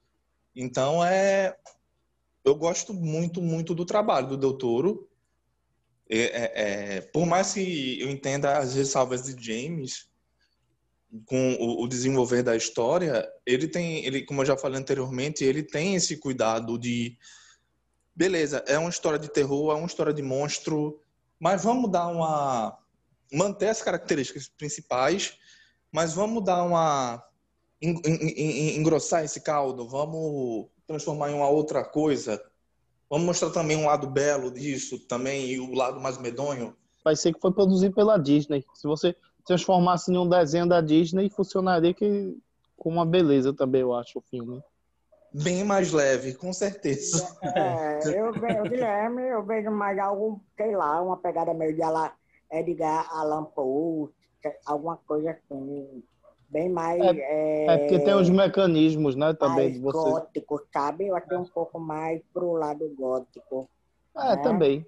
Então 0.55 1.05
é, 1.05 1.57
eu 2.49 2.55
gosto 2.55 2.93
muito, 2.93 3.41
muito 3.41 3.75
do 3.75 3.85
trabalho 3.85 4.29
do 4.29 4.37
Del 4.37 4.55
Toro. 4.55 5.09
É, 6.11 6.19
é, 6.19 6.53
é, 6.97 7.01
por 7.03 7.27
mais 7.27 7.53
que 7.53 8.01
eu 8.01 8.11
entenda 8.11 8.57
as 8.59 8.75
ressalvas 8.75 9.23
de 9.23 9.45
James 9.45 10.09
com 11.27 11.55
o, 11.55 11.85
o 11.85 11.89
desenvolver 11.89 12.43
da 12.43 12.57
história, 12.57 13.27
ele 13.47 13.69
tem, 13.69 14.05
ele, 14.05 14.25
como 14.25 14.43
eu 14.43 14.47
já 14.47 14.57
falei 14.57 14.79
anteriormente, 14.81 15.45
ele 15.45 15.63
tem 15.63 15.95
esse 15.95 16.17
cuidado 16.17 16.79
de, 16.79 17.17
beleza, 18.15 18.65
é 18.67 18.79
uma 18.79 18.91
história 18.91 19.19
de 19.19 19.29
terror, 19.29 19.73
é 19.73 19.75
uma 19.75 19.87
história 19.87 20.13
de 20.13 20.23
monstro, 20.23 21.01
mas 21.39 21.63
vamos 21.65 21.91
dar 21.91 22.09
uma, 22.09 22.79
manter 23.33 23.69
as 23.69 23.83
características 23.83 24.49
principais, 24.49 25.39
mas 25.93 26.13
vamos 26.15 26.45
dar 26.45 26.63
uma 26.63 27.23
en- 27.81 28.01
en- 28.05 28.35
en- 28.37 28.79
engrossar 28.79 29.25
esse 29.25 29.41
caldo, 29.41 29.89
vamos 29.89 30.69
transformar 30.93 31.31
em 31.31 31.35
uma 31.35 31.49
outra 31.49 31.85
coisa, 31.85 32.43
vamos 33.11 33.27
mostrar 33.27 33.51
também 33.51 33.77
um 33.77 33.87
lado 33.87 34.09
belo 34.09 34.51
disso 34.51 34.99
também 35.07 35.47
e 35.51 35.61
o 35.61 35.75
lado 35.75 36.01
mais 36.01 36.17
medonho. 36.19 36.75
Vai 37.05 37.15
ser 37.15 37.35
que 37.35 37.41
foi 37.41 37.53
produzido 37.53 37.95
pela 37.95 38.19
Disney. 38.19 38.65
Se 38.75 38.89
você 38.89 39.15
transformasse 39.47 40.11
em 40.11 40.17
um 40.17 40.29
desenho 40.29 40.67
da 40.67 40.81
Disney, 40.81 41.29
funcionaria 41.29 41.93
que 41.93 42.37
com 42.77 42.89
uma 42.91 43.05
beleza 43.05 43.53
também, 43.53 43.83
eu 43.83 43.95
acho, 43.95 44.19
o 44.19 44.23
filme. 44.23 44.63
Bem 45.33 45.63
mais 45.63 45.93
leve, 45.93 46.35
com 46.35 46.53
certeza. 46.53 47.37
É, 47.55 48.19
eu 48.19 48.33
vejo, 48.33 48.63
Guilherme, 48.65 49.23
eu 49.29 49.43
vejo 49.45 49.71
mais 49.71 49.99
algo, 49.99 50.43
sei 50.57 50.75
lá, 50.75 51.03
uma 51.03 51.19
pegada 51.19 51.53
meio 51.53 51.75
de 51.75 51.83
Ala- 51.83 52.15
Edgar 52.51 53.07
Allan 53.15 53.45
Poe, 53.45 54.09
alguma 54.65 54.97
coisa 54.97 55.33
assim, 55.33 56.03
bem 56.49 56.69
mais... 56.69 57.01
É, 57.01 57.65
É 57.67 57.79
porque 57.79 57.99
tem 58.01 58.15
os 58.15 58.31
mecanismos, 58.31 59.15
né, 59.15 59.35
também 59.35 59.73
de 59.73 59.79
você. 59.79 59.99
gótico, 59.99 60.63
sabe? 60.73 61.07
Eu 61.09 61.17
achei 61.17 61.37
um 61.37 61.45
pouco 61.45 61.79
mais 61.79 62.23
pro 62.33 62.53
lado 62.53 62.89
gótico. 62.97 63.69
É, 64.17 64.37
né? 64.37 64.43
também. 64.43 64.87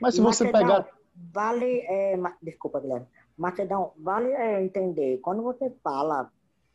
Mas 0.00 0.14
se 0.14 0.20
E 0.20 0.24
você 0.24 0.44
Macedão, 0.44 0.60
pegar 0.60 1.02
Vale, 1.14 1.80
é, 1.80 2.16
desculpa, 2.42 2.80
Guilherme. 2.80 3.06
Macedão, 3.36 3.92
vale 3.96 4.30
é, 4.32 4.62
entender, 4.62 5.18
quando 5.18 5.42
você 5.42 5.70
fala, 5.82 6.30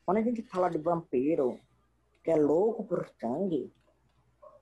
quando 0.06 0.18
a 0.18 0.22
gente 0.22 0.42
fala 0.44 0.70
de 0.70 0.78
vampiro, 0.78 1.60
que 2.24 2.32
é 2.32 2.36
louco 2.36 2.84
por 2.84 3.10
sangue, 3.20 3.72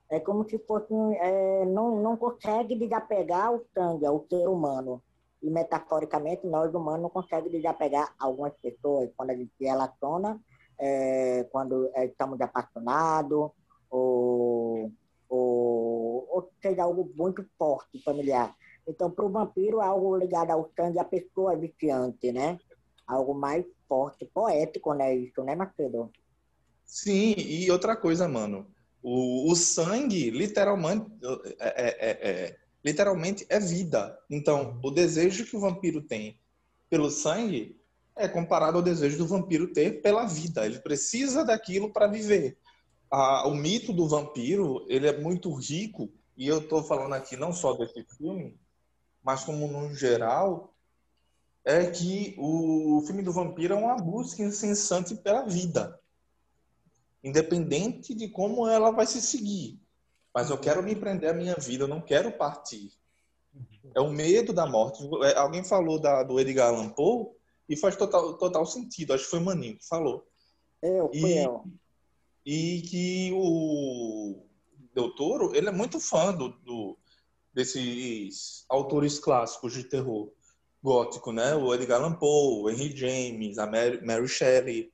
é 0.08 0.20
como 0.20 0.48
se 0.48 0.58
fosse, 0.58 0.92
é, 1.18 1.64
não, 1.66 2.00
não 2.00 2.16
consegue 2.16 2.76
desapegar 2.76 3.52
o 3.52 3.64
sangue 3.74 4.06
ao 4.06 4.24
ser 4.28 4.48
humano. 4.48 5.02
E 5.42 5.50
metaforicamente, 5.50 6.46
nós 6.46 6.74
humanos 6.74 7.02
não 7.02 7.10
conseguimos 7.10 7.52
desapegar 7.52 8.14
algumas 8.18 8.52
pessoas 8.54 9.10
quando 9.16 9.30
a 9.30 9.36
gente 9.36 9.52
se 9.56 9.64
relaciona, 9.64 10.40
é, 10.78 11.44
quando 11.50 11.90
é, 11.94 12.06
estamos 12.06 12.40
apaixonados, 12.40 13.50
ou, 13.90 14.92
ou, 15.28 16.26
ou 16.28 16.50
seja 16.60 16.82
algo 16.82 17.10
muito 17.14 17.44
forte, 17.58 18.02
familiar. 18.02 18.54
Então, 18.88 19.10
para 19.10 19.24
o 19.24 19.30
vampiro, 19.30 19.80
algo 19.80 20.16
ligado 20.16 20.50
ao 20.50 20.70
sangue, 20.76 20.98
a 20.98 21.04
pessoa 21.04 21.52
é 21.52 21.56
viciante, 21.56 22.32
né? 22.32 22.58
Algo 23.06 23.34
mais 23.34 23.64
forte, 23.88 24.24
poético, 24.26 24.94
né? 24.94 25.14
Isso, 25.14 25.42
né, 25.42 25.54
Macedo? 25.54 26.10
Sim, 26.84 27.34
e 27.36 27.70
outra 27.70 27.96
coisa, 27.96 28.28
mano. 28.28 28.66
O, 29.02 29.50
o 29.50 29.56
sangue, 29.56 30.30
literalmente, 30.30 31.06
é, 31.58 31.66
é- 31.66 32.10
é- 32.10 32.30
é- 32.30 32.56
literalmente 32.86 33.44
é 33.48 33.58
vida. 33.58 34.16
Então, 34.30 34.78
o 34.80 34.92
desejo 34.92 35.44
que 35.44 35.56
o 35.56 35.60
vampiro 35.60 36.00
tem 36.00 36.38
pelo 36.88 37.10
sangue 37.10 37.76
é 38.14 38.28
comparado 38.28 38.76
ao 38.76 38.82
desejo 38.82 39.18
do 39.18 39.26
vampiro 39.26 39.72
ter 39.72 40.00
pela 40.00 40.24
vida. 40.24 40.64
Ele 40.64 40.78
precisa 40.78 41.44
daquilo 41.44 41.92
para 41.92 42.06
viver. 42.06 42.56
A- 43.10 43.48
o 43.48 43.56
mito 43.56 43.92
do 43.92 44.08
vampiro, 44.08 44.86
ele 44.88 45.08
é 45.08 45.18
muito 45.18 45.52
rico, 45.52 46.08
e 46.36 46.46
eu 46.46 46.58
estou 46.58 46.84
falando 46.84 47.14
aqui 47.14 47.36
não 47.36 47.52
só 47.52 47.72
desse 47.72 48.04
filme, 48.16 48.56
mas 49.20 49.42
como 49.42 49.66
no 49.66 49.92
geral, 49.92 50.72
é 51.64 51.90
que 51.90 52.36
o 52.38 53.02
filme 53.04 53.20
do 53.20 53.32
vampiro 53.32 53.74
é 53.74 53.76
uma 53.76 53.96
busca 53.96 54.44
incessante 54.44 55.16
pela 55.16 55.44
vida 55.44 56.00
independente 57.24 58.14
de 58.14 58.28
como 58.28 58.68
ela 58.68 58.92
vai 58.92 59.04
se 59.04 59.20
seguir. 59.20 59.80
Mas 60.36 60.50
eu 60.50 60.58
quero 60.58 60.82
me 60.82 60.94
prender 60.94 61.30
à 61.30 61.32
minha 61.32 61.54
vida, 61.54 61.84
eu 61.84 61.88
não 61.88 61.98
quero 62.02 62.30
partir. 62.30 62.92
É 63.94 64.00
o 64.02 64.10
medo 64.10 64.52
da 64.52 64.66
morte. 64.66 65.02
É, 65.24 65.34
Alguém 65.38 65.64
falou 65.64 65.98
da, 65.98 66.22
do 66.22 66.38
Edgar 66.38 66.68
Allan 66.68 66.90
Poe 66.90 67.28
e 67.66 67.74
faz 67.74 67.96
total, 67.96 68.36
total 68.36 68.66
sentido. 68.66 69.14
Acho 69.14 69.24
que 69.24 69.30
foi 69.30 69.38
o 69.38 69.44
Maninho 69.46 69.78
que 69.78 69.88
falou. 69.88 70.26
Eu, 70.82 71.08
fui 71.08 71.32
E, 71.32 71.38
eu. 71.42 71.64
e 72.44 72.82
que 72.82 73.30
o 73.34 74.42
Del 74.94 75.14
Toro, 75.14 75.54
ele 75.56 75.70
é 75.70 75.72
muito 75.72 75.98
fã 75.98 76.34
do, 76.34 76.50
do- 76.50 76.98
desses 77.54 78.66
autores 78.68 79.18
clássicos 79.18 79.72
de 79.72 79.84
terror 79.84 80.30
gótico, 80.82 81.32
né? 81.32 81.54
O 81.54 81.74
Edgar 81.74 81.98
Allan 82.02 82.12
Poe, 82.12 82.60
o 82.62 82.68
Henry 82.68 82.94
James, 82.94 83.56
a 83.56 83.66
Mary, 83.66 84.04
Mary 84.04 84.28
Shelley, 84.28 84.92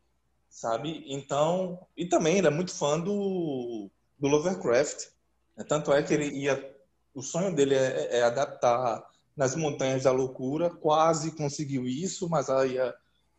sabe? 0.49 1.03
Então, 1.09 1.85
e 1.97 2.07
também 2.07 2.39
ele 2.39 2.47
é 2.47 2.51
muito 2.51 2.73
fã 2.73 3.01
do, 3.01 3.91
do 4.17 4.29
Lovecraft. 4.29 5.11
Né? 5.57 5.65
Tanto 5.65 5.93
é 5.93 6.03
que 6.03 6.13
ele 6.15 6.27
ia, 6.29 6.77
o 7.15 7.23
sonho 7.23 7.55
dele 7.55 7.75
é, 7.75 8.19
é 8.19 8.23
adaptar 8.23 9.05
nas 9.37 9.55
Montanhas 9.57 10.05
da 10.05 10.13
Loucura, 10.13 10.71
quase 10.71 11.33
conseguiu 11.33 11.87
isso, 11.87 12.29
mas 12.29 12.51
aí 12.51 12.79
a, 12.79 12.95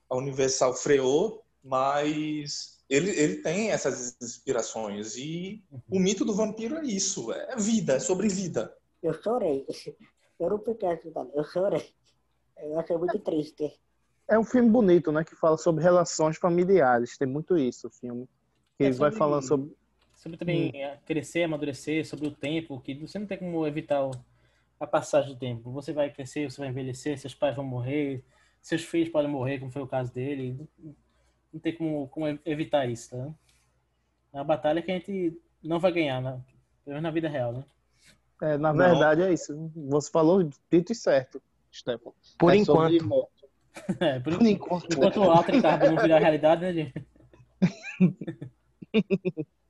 a 0.09 0.17
Universal 0.17 0.73
freou, 0.73 1.43
mas 1.63 2.79
ele, 2.89 3.11
ele 3.11 3.37
tem 3.37 3.71
essas 3.71 4.15
inspirações 4.21 5.15
e 5.15 5.63
o 5.89 5.99
mito 5.99 6.25
do 6.25 6.35
vampiro 6.35 6.77
é 6.77 6.83
isso, 6.83 7.31
é 7.31 7.55
vida, 7.55 7.93
é 7.95 7.99
sobre 7.99 8.27
vida. 8.27 8.75
Eu 9.01 9.13
chorei. 9.21 9.65
Eu 10.39 10.49
não 10.49 10.59
fiquei 10.59 10.89
assustado, 10.89 11.29
eu 11.33 11.43
chorei. 11.45 11.93
Eu 12.57 12.77
achei 12.77 12.97
muito 12.97 13.19
triste. 13.19 13.79
É 14.27 14.37
um 14.37 14.43
filme 14.43 14.69
bonito, 14.69 15.11
né? 15.11 15.23
Que 15.23 15.35
fala 15.35 15.57
sobre 15.57 15.83
relações 15.83 16.37
familiares. 16.37 17.17
Tem 17.17 17.27
muito 17.27 17.57
isso, 17.57 17.87
o 17.87 17.91
filme. 17.91 18.27
Que 18.77 18.83
É 18.83 18.87
ele 18.87 18.97
vai 18.97 19.11
falando 19.11 19.43
sobre. 19.43 19.71
Sobre 20.23 20.37
também 20.37 20.71
Hum. 20.71 20.97
crescer, 21.05 21.43
amadurecer, 21.43 22.07
sobre 22.07 22.27
o 22.27 22.31
tempo, 22.31 22.79
que 22.79 22.95
você 22.95 23.19
não 23.19 23.27
tem 23.27 23.37
como 23.37 23.67
evitar 23.67 24.09
a 24.79 24.87
passagem 24.87 25.33
do 25.33 25.37
tempo. 25.37 25.69
Você 25.71 25.91
vai 25.91 26.09
crescer, 26.09 26.49
você 26.49 26.61
vai 26.61 26.69
envelhecer, 26.69 27.19
seus 27.19 27.35
pais 27.35 27.53
vão 27.53 27.65
morrer, 27.65 28.23
seus 28.61 28.85
filhos 28.85 29.09
podem 29.09 29.29
morrer, 29.29 29.59
como 29.59 29.69
foi 29.69 29.81
o 29.81 29.87
caso 29.87 30.13
dele. 30.13 30.57
Não, 31.51 31.59
tem 31.59 31.75
como, 31.75 32.07
como 32.07 32.39
evitar 32.45 32.89
isso, 32.89 33.09
tá? 33.09 33.33
É 34.31 34.37
uma 34.37 34.45
batalha 34.45 34.81
que 34.81 34.91
a 34.91 34.93
gente 34.97 35.37
não 35.61 35.77
vai 35.77 35.91
ganhar, 35.91 36.21
né? 36.21 36.39
Pelo 36.85 36.95
menos 36.95 37.03
na 37.03 37.11
vida 37.11 37.27
real, 37.27 37.51
né? 37.51 37.65
É, 38.41 38.57
na 38.57 38.71
Não. 38.71 38.87
verdade, 38.87 39.23
é 39.23 39.33
isso. 39.33 39.69
Você 39.89 40.09
falou 40.09 40.41
dito 40.71 40.93
e 40.93 40.95
certo, 40.95 41.41
Stefan. 41.69 42.13
Por 42.37 42.53
É 42.53 42.57
enquanto. 42.57 43.27
É, 43.99 44.19
por, 44.19 44.37
Por 44.37 44.47
enquanto. 44.47 44.93
enquanto 44.93 45.17
o 45.17 45.31
Alter 45.31 45.59
Carbon 45.61 45.89
não 45.89 45.97
virar 45.97 46.19
realidade, 46.19 46.61
né, 46.61 46.73
gente? 46.73 46.93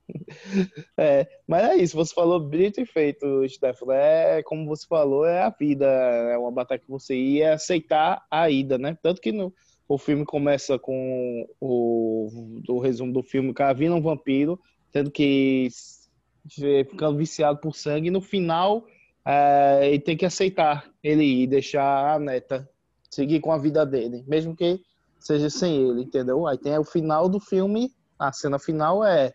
É, 0.96 1.26
mas 1.46 1.64
é 1.64 1.76
isso, 1.76 1.96
você 1.96 2.14
falou 2.14 2.48
dito 2.48 2.80
e 2.80 2.86
feito, 2.86 3.48
Stefano. 3.48 3.92
É 3.92 4.42
como 4.42 4.66
você 4.66 4.86
falou, 4.86 5.24
é 5.24 5.42
a 5.42 5.50
vida, 5.50 5.86
é 5.86 6.36
uma 6.36 6.52
batalha 6.52 6.80
que 6.80 6.90
você 6.90 7.14
ia 7.14 7.54
aceitar 7.54 8.24
a 8.30 8.50
ida, 8.50 8.78
né? 8.78 8.96
Tanto 9.02 9.20
que 9.20 9.32
no, 9.32 9.52
o 9.88 9.98
filme 9.98 10.24
começa 10.24 10.78
com 10.78 11.46
o, 11.60 12.78
resumo 12.82 13.12
do 13.12 13.22
filme, 13.22 13.50
o 13.50 13.54
cara 13.54 13.72
vindo 13.72 13.94
um 13.94 14.02
vampiro, 14.02 14.60
tendo 14.92 15.10
que 15.10 15.68
ficando 16.48 17.16
viciado 17.16 17.58
por 17.58 17.74
sangue, 17.74 18.08
e 18.08 18.10
no 18.10 18.20
final 18.20 18.84
é, 19.24 19.88
ele 19.88 20.00
tem 20.00 20.16
que 20.16 20.26
aceitar 20.26 20.90
ele 21.02 21.24
ir, 21.24 21.46
deixar 21.46 22.14
a 22.14 22.18
neta 22.18 22.68
seguir 23.10 23.40
com 23.40 23.52
a 23.52 23.58
vida 23.58 23.86
dele, 23.86 24.24
mesmo 24.26 24.56
que 24.56 24.80
seja 25.20 25.48
sem 25.48 25.76
ele, 25.76 26.02
entendeu? 26.02 26.46
Aí 26.46 26.58
tem 26.58 26.76
o 26.76 26.84
final 26.84 27.28
do 27.28 27.38
filme, 27.40 27.92
a 28.18 28.32
cena 28.32 28.58
final 28.58 29.04
é 29.04 29.32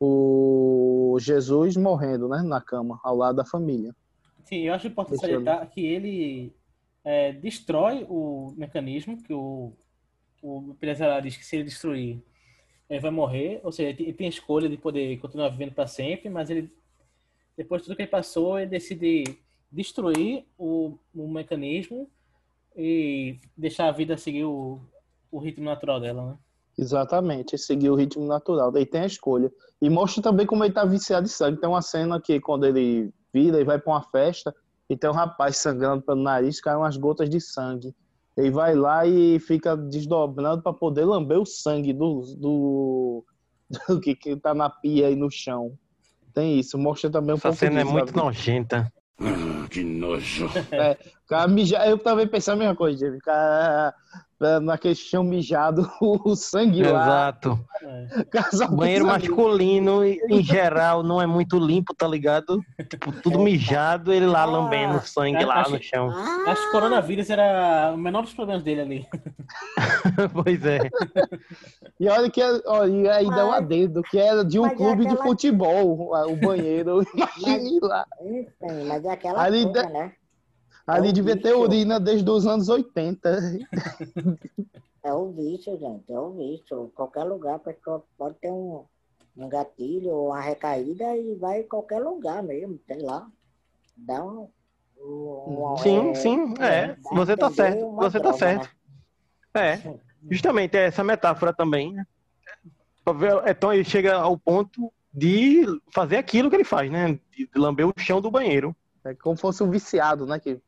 o 0.00 1.18
Jesus 1.20 1.76
morrendo, 1.76 2.28
né, 2.28 2.42
na 2.42 2.60
cama, 2.60 2.98
ao 3.04 3.14
lado 3.14 3.36
da 3.36 3.44
família. 3.44 3.94
Sim, 4.44 4.62
eu 4.62 4.74
acho 4.74 4.86
importante 4.86 5.20
salientar 5.20 5.68
que 5.70 5.84
ele 5.84 6.52
é, 7.04 7.32
destrói 7.32 8.06
o 8.08 8.52
mecanismo, 8.56 9.22
que 9.22 9.32
o, 9.32 9.72
o 10.42 10.70
empresário 10.70 11.22
diz 11.22 11.36
que 11.36 11.44
se 11.44 11.56
ele 11.56 11.64
destruir, 11.64 12.22
ele 12.88 13.00
vai 13.00 13.10
morrer, 13.10 13.60
ou 13.62 13.70
seja, 13.70 13.90
ele 13.90 13.96
tem- 13.98 14.06
ele 14.06 14.16
tem 14.16 14.26
a 14.26 14.30
escolha 14.30 14.68
de 14.68 14.76
poder 14.76 15.18
continuar 15.18 15.50
vivendo 15.50 15.74
para 15.74 15.86
sempre, 15.86 16.28
mas 16.28 16.50
ele, 16.50 16.72
depois 17.56 17.82
de 17.82 17.86
tudo 17.86 17.96
que 17.96 18.02
ele 18.02 18.10
passou, 18.10 18.58
ele 18.58 18.70
decide 18.70 19.38
destruir 19.70 20.44
o, 20.58 20.98
o 21.14 21.28
mecanismo 21.28 22.10
e 22.76 23.38
deixar 23.56 23.88
a 23.88 23.92
vida 23.92 24.16
seguir 24.16 24.44
o, 24.44 24.80
o 25.30 25.38
ritmo 25.38 25.64
natural 25.64 26.00
dela, 26.00 26.32
né? 26.32 26.38
Exatamente, 26.80 27.58
seguir 27.58 27.90
o 27.90 27.94
ritmo 27.94 28.26
natural, 28.26 28.72
daí 28.72 28.86
tem 28.86 29.02
a 29.02 29.06
escolha. 29.06 29.52
E 29.82 29.90
mostra 29.90 30.22
também 30.22 30.46
como 30.46 30.64
ele 30.64 30.72
tá 30.72 30.82
viciado 30.84 31.26
em 31.26 31.28
sangue. 31.28 31.60
Tem 31.60 31.68
uma 31.68 31.82
cena 31.82 32.18
que 32.18 32.40
quando 32.40 32.64
ele 32.64 33.12
vira 33.32 33.60
e 33.60 33.64
vai 33.64 33.78
para 33.78 33.92
uma 33.92 34.02
festa 34.02 34.54
e 34.88 34.96
tem 34.96 35.10
um 35.10 35.12
rapaz 35.12 35.58
sangrando 35.58 36.02
pelo 36.02 36.22
nariz, 36.22 36.58
caem 36.58 36.78
umas 36.78 36.96
gotas 36.96 37.28
de 37.28 37.38
sangue. 37.38 37.94
Ele 38.34 38.50
vai 38.50 38.74
lá 38.74 39.06
e 39.06 39.38
fica 39.40 39.76
desdobrando 39.76 40.62
para 40.62 40.72
poder 40.72 41.04
lamber 41.04 41.38
o 41.38 41.44
sangue 41.44 41.92
do, 41.92 42.22
do, 42.38 43.24
do 43.86 44.00
que, 44.00 44.14
que 44.14 44.34
tá 44.36 44.54
na 44.54 44.70
pia 44.70 45.10
e 45.10 45.16
no 45.16 45.30
chão. 45.30 45.72
Tem 46.32 46.58
isso, 46.58 46.78
mostra 46.78 47.10
também 47.10 47.34
um 47.34 47.36
Essa 47.38 47.42
pouco 47.48 47.58
cena 47.58 47.80
é 47.80 47.82
disso, 47.82 47.92
muito 47.92 48.06
sabe? 48.08 48.18
nojenta. 48.24 48.92
que 49.70 49.82
nojo. 49.84 50.48
É, 50.72 50.92
o 51.24 51.28
cara 51.28 51.46
mija- 51.46 51.86
eu 51.86 51.98
também 51.98 52.26
pensei 52.26 52.54
a 52.54 52.56
mesma 52.56 52.74
coisa. 52.74 53.06
O 53.10 53.18
cara, 53.18 53.92
é, 54.16 54.20
naquele 54.62 54.94
chão 54.94 55.22
mijado, 55.22 55.90
o 56.00 56.34
sangue 56.34 56.82
lá. 56.82 56.88
Exato. 57.02 57.60
Casal 58.30 58.70
Banheiro 58.70 59.06
masculino, 59.06 60.04
em 60.04 60.42
geral, 60.42 61.02
não 61.02 61.20
é 61.20 61.26
muito 61.26 61.58
limpo, 61.58 61.94
tá 61.94 62.06
ligado? 62.08 62.60
Tipo, 62.88 63.12
tudo 63.12 63.38
mijado, 63.38 64.12
ele 64.12 64.26
lá 64.26 64.44
lambendo 64.44 65.00
sangue 65.06 65.44
lá 65.44 65.68
no 65.68 65.82
chão. 65.82 66.10
Acho 66.46 66.62
que 66.62 66.68
o 66.68 66.72
coronavírus 66.72 67.28
era 67.30 67.92
o 67.94 67.98
menor 67.98 68.22
dos 68.22 68.32
problemas 68.34 68.62
dele 68.62 68.80
ali. 68.80 69.06
pois 70.32 70.64
é. 70.64 70.78
E 71.98 72.08
olha 72.08 72.30
que 72.30 72.40
ó, 72.66 72.86
e 72.86 73.08
ainda 73.08 73.40
é 73.40 73.44
um 73.44 73.52
adendo, 73.52 74.02
que 74.02 74.18
era 74.18 74.44
de 74.44 74.58
um 74.58 74.62
mas 74.62 74.72
é 74.72 74.76
clube 74.76 75.02
de 75.02 75.08
aquela- 75.08 75.22
futebol, 75.22 76.12
o 76.28 76.36
banheiro. 76.36 77.02
Imagine 77.14 77.78
lá. 77.82 78.06
Enfim, 78.22 78.84
mas 78.86 79.04
é 79.04 79.10
aquela 79.10 79.42
Ali 79.42 79.64
coisa, 79.64 79.86
de- 79.86 79.92
né? 79.92 80.12
Ali 80.90 81.08
É 81.08 81.10
o 81.10 81.14
devia 81.14 81.36
ter 81.36 81.42
vício. 81.50 81.60
urina 81.60 82.00
desde 82.00 82.28
os 82.28 82.46
anos 82.46 82.68
80. 82.68 83.58
É 85.02 85.12
o 85.14 85.30
vício, 85.32 85.78
gente, 85.78 86.12
é 86.12 86.18
o 86.20 86.30
vício. 86.32 86.92
Qualquer 86.94 87.24
lugar 87.24 87.54
a 87.56 87.58
pessoa 87.58 88.04
pode 88.18 88.34
ter 88.36 88.50
um, 88.50 88.84
um 89.36 89.48
gatilho 89.48 90.10
ou 90.10 90.26
uma 90.28 90.40
recaída 90.40 91.16
e 91.16 91.34
vai 91.36 91.60
em 91.60 91.68
qualquer 91.68 92.00
lugar 92.00 92.42
mesmo, 92.42 92.78
sei 92.86 93.00
lá. 93.00 93.26
Dá 93.96 94.22
um. 94.24 94.48
um- 95.00 95.72
um- 95.72 95.76
Sim, 95.78 96.10
é, 96.10 96.14
sim, 96.14 96.54
é. 96.60 96.86
dá 96.88 96.96
Você 97.14 97.36
tá 97.36 97.50
certo, 97.50 97.90
você 97.92 98.18
tá 98.18 98.22
droga, 98.30 98.38
certo. 98.38 98.70
né? 99.54 99.72
É, 99.72 99.98
justamente 100.30 100.76
é 100.76 100.86
essa 100.86 101.02
metáfora 101.02 101.52
também. 101.52 101.94
Então 103.48 103.72
ele 103.72 103.84
chega 103.84 104.14
ao 104.16 104.36
ponto 104.38 104.92
de 105.12 105.64
fazer 105.92 106.16
aquilo 106.18 106.48
que 106.50 106.56
ele 106.56 106.64
faz, 106.64 106.90
né? 106.90 107.18
De 107.36 107.48
lamber 107.56 107.86
o 107.88 107.92
chão 107.96 108.20
do 108.20 108.30
banheiro. 108.30 108.76
É 109.04 109.14
como 109.14 109.36
se 109.36 109.42
fosse 109.42 109.62
um 109.62 109.70
viciado, 109.70 110.26
né? 110.26 110.38
Que 110.38 110.60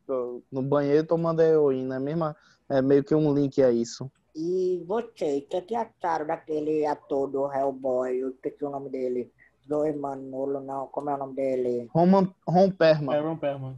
no 0.51 0.62
banheiro 0.62 1.07
tomando 1.07 1.43
heroína. 1.43 1.97
É, 1.97 1.99
mesma, 1.99 2.37
é 2.69 2.81
meio 2.81 3.05
que 3.05 3.15
um 3.15 3.33
link 3.33 3.62
a 3.62 3.71
isso. 3.71 4.11
E 4.35 4.83
vocês, 4.87 5.45
o 5.45 5.47
que, 5.47 5.61
que 5.61 5.75
acharam 5.75 6.27
daquele 6.27 6.87
ator 6.87 7.29
do 7.29 7.53
Hellboy? 7.53 8.17
Eu 8.17 8.31
esqueci 8.31 8.65
o 8.65 8.71
nome 8.71 8.89
dele. 8.89 9.31
Zoe 9.69 9.93
Manolo, 9.93 10.61
não, 10.61 10.87
como 10.89 11.11
é 11.11 11.15
o 11.15 11.19
nome 11.19 11.35
dele? 11.35 11.89
Roman, 11.93 12.33
Ron 12.49 12.71
Perlman. 12.71 13.17
Aaron 13.17 13.37
Perlman. 13.37 13.77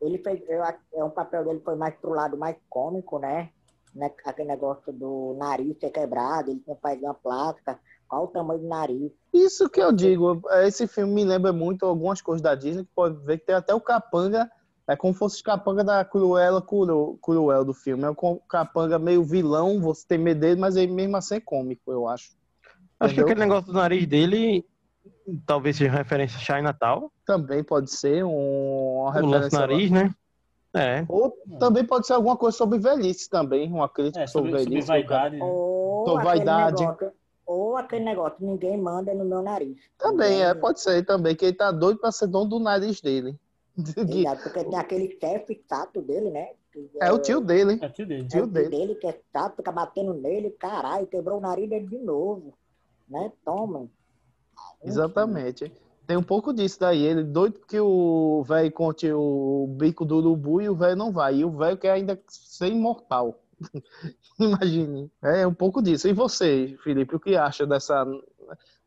Ele 0.00 0.18
fez, 0.18 0.40
eu 0.48 0.62
que 0.62 0.96
é 0.96 1.04
um 1.04 1.10
papel 1.10 1.44
dele 1.44 1.60
foi 1.64 1.74
mais 1.74 1.94
pro 1.96 2.10
lado 2.10 2.36
mais 2.36 2.56
cômico, 2.70 3.18
né? 3.18 3.50
né? 3.94 4.10
Aquele 4.24 4.48
negócio 4.48 4.92
do 4.92 5.34
nariz 5.36 5.76
ser 5.78 5.90
quebrado, 5.90 6.50
ele 6.50 6.60
tinha 6.60 6.76
feito 6.76 7.04
uma 7.04 7.14
plástica. 7.14 7.78
Qual 8.08 8.24
o 8.24 8.28
tamanho 8.28 8.60
do 8.60 8.66
nariz? 8.68 9.12
Isso 9.32 9.68
que 9.68 9.80
eu 9.80 9.92
digo, 9.92 10.40
esse 10.62 10.86
filme 10.86 11.12
me 11.12 11.24
lembra 11.24 11.52
muito 11.52 11.84
algumas 11.84 12.22
coisas 12.22 12.40
da 12.40 12.54
Disney, 12.54 12.84
que 12.84 12.90
pode 12.94 13.16
ver 13.24 13.38
que 13.38 13.46
tem 13.46 13.54
até 13.54 13.74
o 13.74 13.80
capanga, 13.80 14.50
é 14.88 14.96
como 14.96 15.12
se 15.12 15.18
fosse 15.18 15.40
o 15.40 15.44
capanga 15.44 15.84
da 15.84 16.02
Cruella 16.04 16.62
Cru- 16.62 17.18
Cruel 17.22 17.64
do 17.64 17.74
filme. 17.74 18.04
É 18.04 18.10
um 18.10 18.14
co- 18.14 18.40
capanga 18.48 18.98
meio 18.98 19.22
vilão, 19.22 19.80
você 19.80 20.06
tem 20.08 20.16
medo 20.18 20.40
dele, 20.40 20.58
mas 20.58 20.76
ele 20.76 20.90
mesmo 20.92 21.16
assim 21.18 21.34
é 21.36 21.40
cômico, 21.40 21.92
eu 21.92 22.08
acho. 22.08 22.30
Acho 22.98 23.14
que 23.14 23.20
aquele 23.20 23.40
negócio 23.40 23.66
do 23.66 23.74
nariz 23.74 24.06
dele 24.06 24.64
talvez 25.46 25.76
seja 25.76 25.90
referência 25.90 26.36
a 26.38 26.40
China-Natal. 26.40 27.12
Também 27.26 27.62
pode 27.62 27.90
ser 27.90 28.24
um, 28.24 29.00
uma 29.02 29.10
O 29.20 29.26
lance 29.26 29.50
referência. 29.50 29.50
do 29.50 29.60
nariz, 29.60 29.90
né? 29.90 30.14
É. 30.74 31.06
Ou 31.08 31.32
também 31.60 31.84
pode 31.84 32.06
ser 32.06 32.14
alguma 32.14 32.36
coisa 32.36 32.56
sobre 32.56 32.78
velhice 32.78 33.28
também, 33.28 33.70
uma 33.72 33.88
crítica 33.88 34.24
É, 34.24 34.26
sobre, 34.26 34.50
sobre- 34.50 34.58
sobre 34.64 34.70
velhice. 34.74 34.88
vaidade, 34.88 35.36
né? 35.36 35.42
Ou 35.44 36.04
Sobre 36.06 36.28
aquele 36.28 36.44
vaidade. 36.44 36.80
negócio, 36.86 37.12
ou 37.48 37.78
aquele 37.78 38.04
negócio, 38.04 38.36
ninguém 38.40 38.76
manda 38.76 39.14
no 39.14 39.24
meu 39.24 39.40
nariz. 39.40 39.78
Também, 39.96 40.42
é, 40.44 40.54
pode 40.54 40.80
ser 40.80 41.02
também, 41.06 41.34
que 41.34 41.46
ele 41.46 41.54
tá 41.56 41.72
doido 41.72 41.98
pra 41.98 42.12
ser 42.12 42.26
dono 42.26 42.50
do 42.50 42.58
nariz 42.58 43.00
dele. 43.00 43.34
Exato, 43.74 44.42
porque 44.42 44.64
tem 44.64 44.78
aquele 44.78 45.18
chefe 45.18 45.64
chato 45.66 46.02
dele, 46.02 46.30
né? 46.30 46.50
Que 46.70 46.90
É 47.00 47.10
o 47.10 47.18
tio 47.18 47.40
dele. 47.40 47.78
É 47.80 47.86
o 47.86 47.90
tio 47.90 48.06
dele. 48.06 48.20
É 48.22 48.24
o 48.24 48.28
Tio 48.28 48.42
tio 48.42 48.46
dele. 48.46 48.68
dele 48.68 48.94
que 48.96 49.06
é 49.06 49.18
chato, 49.32 49.56
fica 49.56 49.72
batendo 49.72 50.12
nele, 50.12 50.50
caralho, 50.50 51.06
quebrou 51.06 51.38
o 51.38 51.40
nariz 51.40 51.70
dele 51.70 51.86
de 51.86 51.96
novo. 51.98 52.52
Né? 53.08 53.32
Toma. 53.42 53.88
Exatamente. 54.84 55.72
Tem 56.06 56.16
um 56.18 56.22
pouco 56.22 56.52
disso 56.52 56.80
daí. 56.80 57.02
Ele 57.02 57.22
doido 57.22 57.60
que 57.66 57.80
o 57.80 58.42
velho 58.46 58.70
conte 58.72 59.10
o 59.10 59.66
bico 59.70 60.04
do 60.04 60.18
urubu 60.18 60.60
e 60.60 60.68
o 60.68 60.74
velho 60.74 60.96
não 60.96 61.10
vai. 61.10 61.36
E 61.36 61.44
o 61.46 61.50
velho 61.50 61.78
quer 61.78 61.92
ainda 61.92 62.20
ser 62.28 62.68
imortal. 62.68 63.40
Imagine. 64.38 65.10
É 65.22 65.46
um 65.46 65.54
pouco 65.54 65.82
disso. 65.82 66.08
E 66.08 66.12
você, 66.12 66.76
Felipe, 66.82 67.16
o 67.16 67.20
que 67.20 67.36
acha 67.36 67.66
dessa 67.66 68.04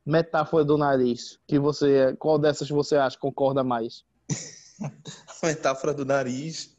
metáfora 0.05 0.63
do 0.63 0.77
nariz? 0.77 1.39
Que 1.47 1.59
você, 1.59 2.15
qual 2.17 2.39
dessas 2.39 2.69
você 2.69 2.95
acha 2.95 3.17
concorda 3.17 3.63
mais? 3.63 4.03
A 4.81 5.45
metáfora 5.47 5.93
do 5.93 6.05
nariz. 6.05 6.75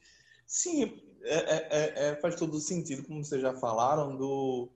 Sim, 0.46 1.00
é- 1.22 1.54
é- 1.54 1.68
é- 1.70 2.08
é- 2.08 2.16
faz 2.16 2.34
todo 2.36 2.58
sentido, 2.58 3.04
como 3.04 3.24
vocês 3.24 3.40
já 3.40 3.54
falaram, 3.54 4.16
do, 4.16 4.68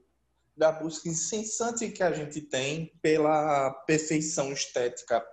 da 0.57 0.71
busca 0.73 1.09
incessante 1.09 1.91
que 1.91 2.03
a 2.03 2.13
gente 2.13 2.41
tem 2.41 2.93
pela 3.03 3.71
perfeição 3.87 4.53
estética, 4.53 5.25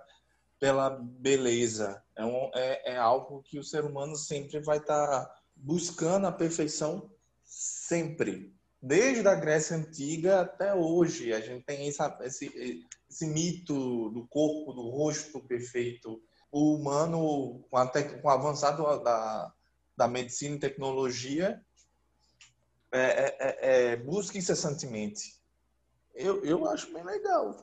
pela 0.58 0.90
beleza. 0.90 2.02
É, 2.16 2.24
um- 2.24 2.50
é- 2.54 2.92
é 2.94 2.96
algo 2.96 3.42
que 3.42 3.58
o 3.58 3.64
ser 3.64 3.84
humano 3.84 4.16
sempre 4.16 4.60
vai 4.60 4.78
estar 4.78 5.32
buscando 5.56 6.26
a 6.26 6.32
perfeição, 6.32 7.10
sempre. 7.88 8.52
Desde 8.80 9.26
a 9.26 9.34
Grécia 9.34 9.76
Antiga 9.76 10.40
até 10.42 10.74
hoje, 10.74 11.32
a 11.32 11.40
gente 11.40 11.64
tem 11.64 11.88
essa- 11.88 12.18
esse, 12.22 12.84
esse 13.08 13.26
mito 13.26 14.10
do 14.10 14.26
corpo, 14.26 14.72
do 14.72 14.90
rosto 14.90 15.40
perfeito. 15.40 16.20
O 16.52 16.74
humano, 16.74 17.64
com, 17.70 17.86
tec- 17.86 18.20
com 18.20 18.28
o 18.28 18.30
avançado 18.30 18.82
da, 19.02 19.52
da 19.96 20.06
medicina 20.06 20.56
e 20.56 20.60
tecnologia, 20.60 21.60
é, 22.92 23.00
é- 23.00 23.36
é- 23.40 23.92
é, 23.92 23.96
busca 23.96 24.38
incessantemente. 24.38 25.34
Eu, 26.14 26.44
eu 26.44 26.68
acho 26.68 26.92
bem 26.92 27.02
legal. 27.04 27.56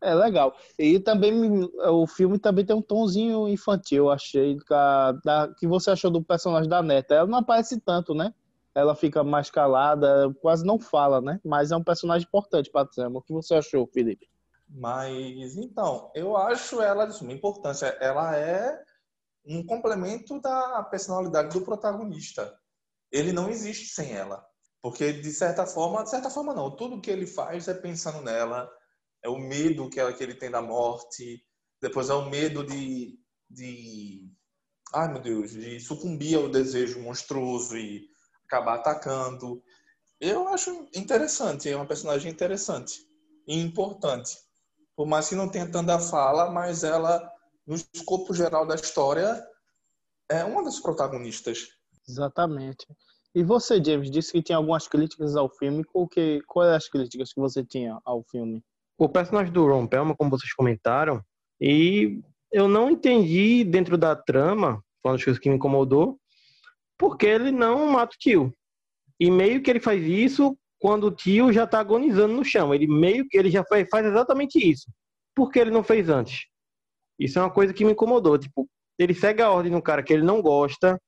É 0.00 0.14
legal. 0.14 0.56
E 0.78 0.98
também 0.98 1.68
o 1.74 2.06
filme 2.06 2.38
também 2.38 2.64
tem 2.64 2.74
um 2.74 2.80
tonzinho 2.80 3.46
infantil, 3.48 4.08
achei. 4.08 4.56
Da, 4.68 5.12
da- 5.12 5.54
que 5.58 5.66
você 5.66 5.90
achou 5.90 6.10
do 6.10 6.22
personagem 6.22 6.70
da 6.70 6.80
neta? 6.82 7.14
Ela 7.14 7.26
não 7.26 7.38
aparece 7.38 7.78
tanto, 7.80 8.14
né? 8.14 8.32
Ela 8.74 8.94
fica 8.94 9.24
mais 9.24 9.50
calada, 9.50 10.32
quase 10.40 10.64
não 10.64 10.78
fala, 10.78 11.20
né? 11.20 11.40
Mas 11.44 11.72
é 11.72 11.76
um 11.76 11.82
personagem 11.82 12.26
importante 12.26 12.70
para 12.70 12.82
a 12.82 12.86
trama. 12.88 13.18
O 13.18 13.22
que 13.22 13.32
você 13.32 13.54
achou, 13.54 13.86
Felipe? 13.86 14.28
Mas, 14.68 15.56
então, 15.56 16.12
eu 16.14 16.36
acho 16.36 16.80
ela 16.80 17.06
de 17.06 17.14
suma 17.14 17.32
importância. 17.32 17.86
Ela 18.00 18.36
é 18.36 18.80
um 19.44 19.64
complemento 19.64 20.40
da 20.40 20.82
personalidade 20.84 21.58
do 21.58 21.64
protagonista. 21.64 22.56
Ele 23.10 23.32
não 23.32 23.48
existe 23.48 23.86
sem 23.86 24.12
ela. 24.12 24.44
Porque, 24.82 25.12
de 25.12 25.30
certa 25.30 25.66
forma, 25.66 26.04
de 26.04 26.10
certa 26.10 26.30
forma 26.30 26.54
não, 26.54 26.74
tudo 26.74 27.00
que 27.00 27.10
ele 27.10 27.26
faz 27.26 27.68
é 27.68 27.74
pensando 27.74 28.22
nela, 28.22 28.70
é 29.22 29.28
o 29.28 29.38
medo 29.38 29.90
que, 29.90 30.00
ela, 30.00 30.12
que 30.12 30.22
ele 30.22 30.34
tem 30.34 30.50
da 30.50 30.62
morte, 30.62 31.44
depois 31.82 32.08
é 32.08 32.14
o 32.14 32.30
medo 32.30 32.64
de, 32.64 33.18
de, 33.48 34.30
ai 34.94 35.12
meu 35.12 35.20
Deus, 35.20 35.50
de 35.50 35.80
sucumbir 35.80 36.36
ao 36.36 36.48
desejo 36.48 37.00
monstruoso 37.00 37.76
e 37.76 38.08
acabar 38.50 38.74
atacando. 38.74 39.62
Eu 40.20 40.48
acho 40.48 40.88
interessante, 40.94 41.68
é 41.68 41.76
uma 41.76 41.86
personagem 41.86 42.30
interessante 42.30 42.94
e 43.46 43.58
importante. 43.58 44.36
Por 44.96 45.06
mais 45.06 45.28
que 45.28 45.36
não 45.36 45.48
tenha 45.48 45.70
tanta 45.70 45.98
fala, 45.98 46.50
mas 46.50 46.82
ela, 46.82 47.22
no 47.66 47.76
escopo 47.94 48.34
geral 48.34 48.66
da 48.66 48.74
história, 48.74 49.42
é 50.28 50.44
uma 50.44 50.64
das 50.64 50.80
protagonistas. 50.80 51.68
Exatamente. 52.06 52.86
E 53.34 53.44
você, 53.44 53.82
James, 53.82 54.10
disse 54.10 54.32
que 54.32 54.42
tinha 54.42 54.58
algumas 54.58 54.88
críticas 54.88 55.36
ao 55.36 55.48
filme. 55.48 55.84
Qual 55.84 56.06
que, 56.08 56.42
quais 56.46 56.72
as 56.72 56.88
críticas 56.88 57.32
que 57.32 57.40
você 57.40 57.64
tinha 57.64 57.98
ao 58.04 58.22
filme? 58.24 58.62
O 58.98 59.08
personagem 59.08 59.52
do 59.52 59.66
Ron 59.66 59.86
Pelman, 59.86 60.16
como 60.16 60.30
vocês 60.30 60.52
comentaram, 60.52 61.24
e 61.58 62.20
eu 62.52 62.68
não 62.68 62.90
entendi 62.90 63.64
dentro 63.64 63.96
da 63.96 64.14
trama, 64.14 64.84
uma 65.02 65.14
das 65.14 65.24
coisas 65.24 65.40
que 65.40 65.48
me 65.48 65.56
incomodou, 65.56 66.20
porque 67.00 67.24
ele 67.24 67.50
não 67.50 67.92
mata 67.92 68.14
o 68.14 68.18
tio. 68.18 68.54
E 69.18 69.30
meio 69.30 69.62
que 69.62 69.70
ele 69.70 69.80
faz 69.80 70.04
isso 70.04 70.54
quando 70.78 71.04
o 71.04 71.10
tio 71.10 71.50
já 71.50 71.66
tá 71.66 71.80
agonizando 71.80 72.34
no 72.34 72.44
chão. 72.44 72.74
Ele 72.74 72.86
meio 72.86 73.26
que 73.26 73.38
ele 73.38 73.50
já 73.50 73.64
faz, 73.64 73.88
exatamente 74.04 74.58
isso. 74.58 74.84
Por 75.34 75.50
que 75.50 75.58
ele 75.58 75.70
não 75.70 75.82
fez 75.82 76.10
antes? 76.10 76.44
Isso 77.18 77.38
é 77.38 77.42
uma 77.42 77.50
coisa 77.50 77.72
que 77.72 77.86
me 77.86 77.92
incomodou. 77.92 78.36
Tipo, 78.36 78.68
ele 78.98 79.14
segue 79.14 79.40
a 79.40 79.50
ordem 79.50 79.72
no 79.72 79.80
cara 79.80 80.02
que 80.02 80.12
ele 80.12 80.22
não 80.22 80.42
gosta, 80.42 81.00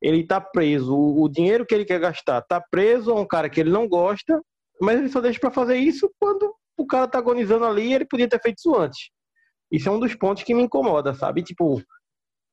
ele 0.00 0.24
tá 0.24 0.40
preso, 0.40 0.96
o, 0.96 1.28
dinheiro 1.28 1.66
que 1.66 1.74
ele 1.74 1.84
quer 1.84 1.98
gastar 1.98 2.40
tá 2.42 2.60
preso 2.60 3.10
a 3.10 3.20
um 3.20 3.26
cara 3.26 3.50
que 3.50 3.58
ele 3.58 3.70
não 3.70 3.88
gosta, 3.88 4.40
mas 4.80 4.98
ele 4.98 5.08
só 5.08 5.20
deixa 5.20 5.40
para 5.40 5.50
fazer 5.50 5.76
isso 5.76 6.08
quando 6.20 6.54
o 6.76 6.86
cara 6.86 7.08
tá 7.08 7.18
agonizando 7.18 7.64
ali 7.64 7.88
e 7.88 7.94
ele 7.94 8.04
podia 8.04 8.28
ter 8.28 8.40
feito 8.40 8.58
isso 8.58 8.76
antes. 8.76 9.10
Isso 9.72 9.88
é 9.88 9.92
um 9.92 9.98
dos 9.98 10.14
pontos 10.14 10.44
que 10.44 10.54
me 10.54 10.62
incomoda, 10.62 11.14
sabe? 11.14 11.42
Tipo, 11.42 11.82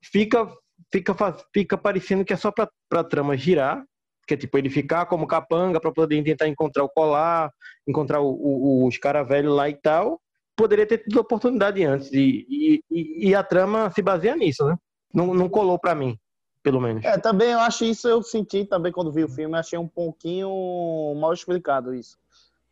fica 0.04 0.48
fica 0.92 1.16
fica 1.54 1.78
parecendo 1.78 2.26
que 2.26 2.34
é 2.34 2.38
só 2.38 2.52
pra, 2.52 2.70
pra 2.90 3.04
trama 3.04 3.38
girar, 3.38 3.84
Que 4.28 4.36
é 4.36 4.38
tipo 4.38 4.58
ele 4.60 4.70
ficar 4.70 5.08
como 5.08 5.26
capanga 5.26 5.80
para 5.82 5.92
poder 5.92 6.24
tentar 6.24 6.48
encontrar 6.48 6.84
o 6.84 6.90
colar, 6.90 7.52
encontrar 7.88 8.22
o- 8.22 8.30
o- 8.30 8.86
os 8.88 8.96
caras 8.98 9.28
velhos 9.28 9.56
lá 9.56 9.68
e 9.68 9.74
tal. 9.74 10.22
Poderia 10.56 10.86
ter 10.86 11.00
tido 11.00 11.18
oportunidade 11.20 11.84
antes. 11.84 12.12
E, 12.14 12.46
e, 12.48 12.84
e- 12.92 13.30
e 13.30 13.34
a 13.36 13.42
trama 13.44 13.90
se 13.92 14.02
baseia 14.04 14.36
nisso, 14.36 14.64
né? 14.68 14.78
Não, 15.12 15.34
não 15.34 15.50
colou 15.50 15.80
pra 15.80 15.96
mim, 15.96 16.16
pelo 16.62 16.80
menos. 16.80 17.04
É, 17.04 17.18
também 17.18 17.52
eu 17.54 17.60
acho 17.60 17.84
isso, 17.86 18.08
eu 18.08 18.22
senti 18.22 18.66
também 18.66 18.92
quando 18.92 19.12
vi 19.12 19.24
o 19.24 19.28
filme, 19.30 19.58
achei 19.58 19.80
um 19.80 19.88
pouquinho 19.88 20.50
mal 21.20 21.34
explicado 21.34 21.92
isso. 21.96 22.16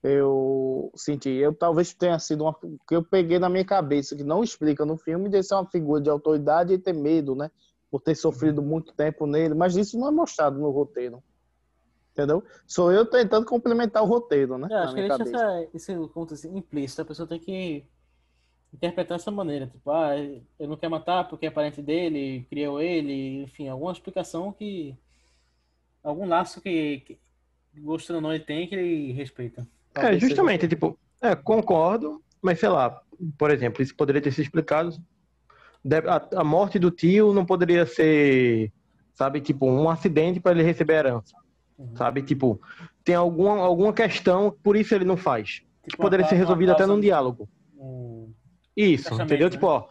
Eu 0.04 0.92
senti, 0.96 1.30
eu 1.30 1.54
talvez 1.56 1.92
tenha 1.94 2.20
sido 2.20 2.44
uma 2.44 2.54
que 2.88 2.96
eu 2.96 3.04
peguei 3.04 3.40
na 3.40 3.50
minha 3.50 3.66
cabeça, 3.66 4.16
que 4.16 4.24
não 4.24 4.44
explica 4.44 4.86
no 4.86 4.96
filme, 4.96 5.28
de 5.28 5.42
ser 5.42 5.56
uma 5.56 5.66
figura 5.66 6.00
de 6.02 6.10
autoridade 6.10 6.72
e 6.74 6.78
ter 6.78 6.94
medo, 6.94 7.36
né? 7.36 7.50
Por 7.90 8.02
ter 8.02 8.16
sofrido 8.16 8.62
muito 8.62 8.94
tempo 8.94 9.26
nele, 9.26 9.54
mas 9.54 9.76
isso 9.76 9.98
não 9.98 10.08
é 10.10 10.12
mostrado 10.12 10.60
no 10.60 10.70
roteiro. 10.70 11.24
Entendeu? 12.12 12.44
Sou 12.66 12.92
eu 12.92 13.06
tentando 13.06 13.46
complementar 13.46 14.04
o 14.04 14.08
roteiro, 14.08 14.58
né? 14.58 14.68
Eu 14.70 14.76
na 14.76 14.84
acho 14.84 14.96
que 14.96 15.08
deixa 15.08 15.24
essa, 15.24 15.68
esse 15.74 15.96
conto 16.10 16.34
assim, 16.34 16.58
implícito. 16.58 17.02
A 17.02 17.06
pessoa 17.06 17.28
tem 17.28 17.40
que 17.40 17.86
interpretar 18.74 19.18
dessa 19.18 19.32
maneira. 19.32 19.68
Tipo, 19.68 19.92
ah, 19.92 20.18
ele 20.18 20.44
não 20.60 20.76
quer 20.76 20.90
matar 20.90 21.28
porque 21.28 21.46
é 21.46 21.52
parente 21.52 21.82
dele, 21.82 22.46
criou 22.50 22.82
ele, 22.82 23.44
enfim, 23.44 23.68
alguma 23.68 23.92
explicação 23.92 24.52
que. 24.52 24.98
Algum 26.04 26.28
laço 26.28 26.62
que, 26.62 27.02
que 27.02 27.20
gostando 27.82 28.18
ou 28.18 28.22
não 28.22 28.34
ele 28.34 28.44
tem 28.44 28.68
que 28.68 28.76
ele 28.76 29.12
respeita. 29.12 29.68
É, 29.94 30.18
justamente, 30.18 30.68
tipo, 30.68 30.98
é, 31.22 31.36
concordo, 31.36 32.24
mas 32.42 32.60
sei 32.60 32.70
lá, 32.70 33.02
por 33.38 33.52
exemplo, 33.52 33.82
isso 33.82 33.96
poderia 33.96 34.22
ter 34.22 34.32
sido 34.32 34.46
explicado. 34.46 34.92
A, 36.08 36.42
a 36.42 36.44
morte 36.44 36.78
do 36.80 36.92
tio 36.92 37.34
não 37.34 37.46
poderia 37.46 37.86
ser, 37.86 38.72
sabe, 39.14 39.42
tipo, 39.42 39.70
um 39.70 39.90
acidente 39.90 40.40
para 40.40 40.52
ele 40.52 40.64
receber 40.64 40.96
a 40.96 41.00
herança. 41.00 41.36
Sabe, 41.96 42.24
tipo, 42.24 42.60
tem 43.04 43.14
alguma, 43.14 43.60
alguma 43.60 43.94
questão, 43.94 44.56
por 44.64 44.76
isso 44.76 44.96
ele 44.96 45.06
não 45.06 45.16
faz. 45.16 45.62
Que 45.84 45.92
Tipo, 45.92 46.04
poderia 46.04 46.26
uma 46.26 46.30
ser 46.30 46.44
uma 46.44 46.72
até 46.72 46.86
num 46.86 47.00
diálogo. 47.00 47.48
Um 47.78 48.34
Isso, 48.76 49.14
entendeu? 49.14 49.48
né? 49.48 49.52
Tipo, 49.52 49.68
ó. 49.68 49.88